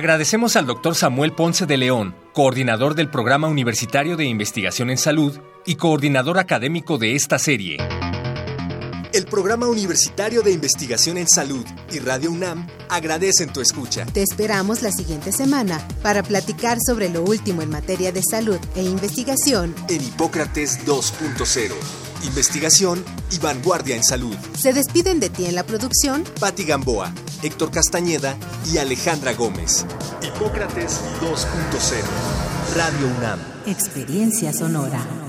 Agradecemos 0.00 0.56
al 0.56 0.64
doctor 0.64 0.94
Samuel 0.94 1.32
Ponce 1.32 1.66
de 1.66 1.76
León, 1.76 2.16
coordinador 2.32 2.94
del 2.94 3.10
Programa 3.10 3.48
Universitario 3.48 4.16
de 4.16 4.24
Investigación 4.24 4.88
en 4.88 4.96
Salud 4.96 5.38
y 5.66 5.74
coordinador 5.74 6.38
académico 6.38 6.96
de 6.96 7.16
esta 7.16 7.38
serie. 7.38 7.76
El 9.12 9.26
Programa 9.26 9.68
Universitario 9.68 10.40
de 10.40 10.52
Investigación 10.52 11.18
en 11.18 11.28
Salud 11.28 11.66
y 11.92 11.98
Radio 11.98 12.30
UNAM 12.30 12.66
agradecen 12.88 13.52
tu 13.52 13.60
escucha. 13.60 14.06
Te 14.06 14.22
esperamos 14.22 14.80
la 14.80 14.90
siguiente 14.90 15.32
semana 15.32 15.86
para 16.02 16.22
platicar 16.22 16.78
sobre 16.80 17.10
lo 17.10 17.22
último 17.22 17.60
en 17.60 17.68
materia 17.68 18.10
de 18.10 18.22
salud 18.22 18.58
e 18.76 18.82
investigación 18.82 19.74
en 19.90 20.02
Hipócrates 20.02 20.78
2.0. 20.86 21.74
Investigación 22.22 23.04
y 23.30 23.38
vanguardia 23.38 23.96
en 23.96 24.04
salud. 24.04 24.36
Se 24.56 24.72
despiden 24.72 25.20
de 25.20 25.30
ti 25.30 25.46
en 25.46 25.54
la 25.54 25.64
producción 25.64 26.24
Patti 26.38 26.64
Gamboa, 26.64 27.12
Héctor 27.42 27.70
Castañeda 27.70 28.36
y 28.72 28.78
Alejandra 28.78 29.32
Gómez. 29.34 29.86
Hipócrates 30.22 31.00
2.0. 31.20 32.76
Radio 32.76 33.06
UNAM. 33.18 33.40
Experiencia 33.66 34.52
Sonora. 34.52 35.19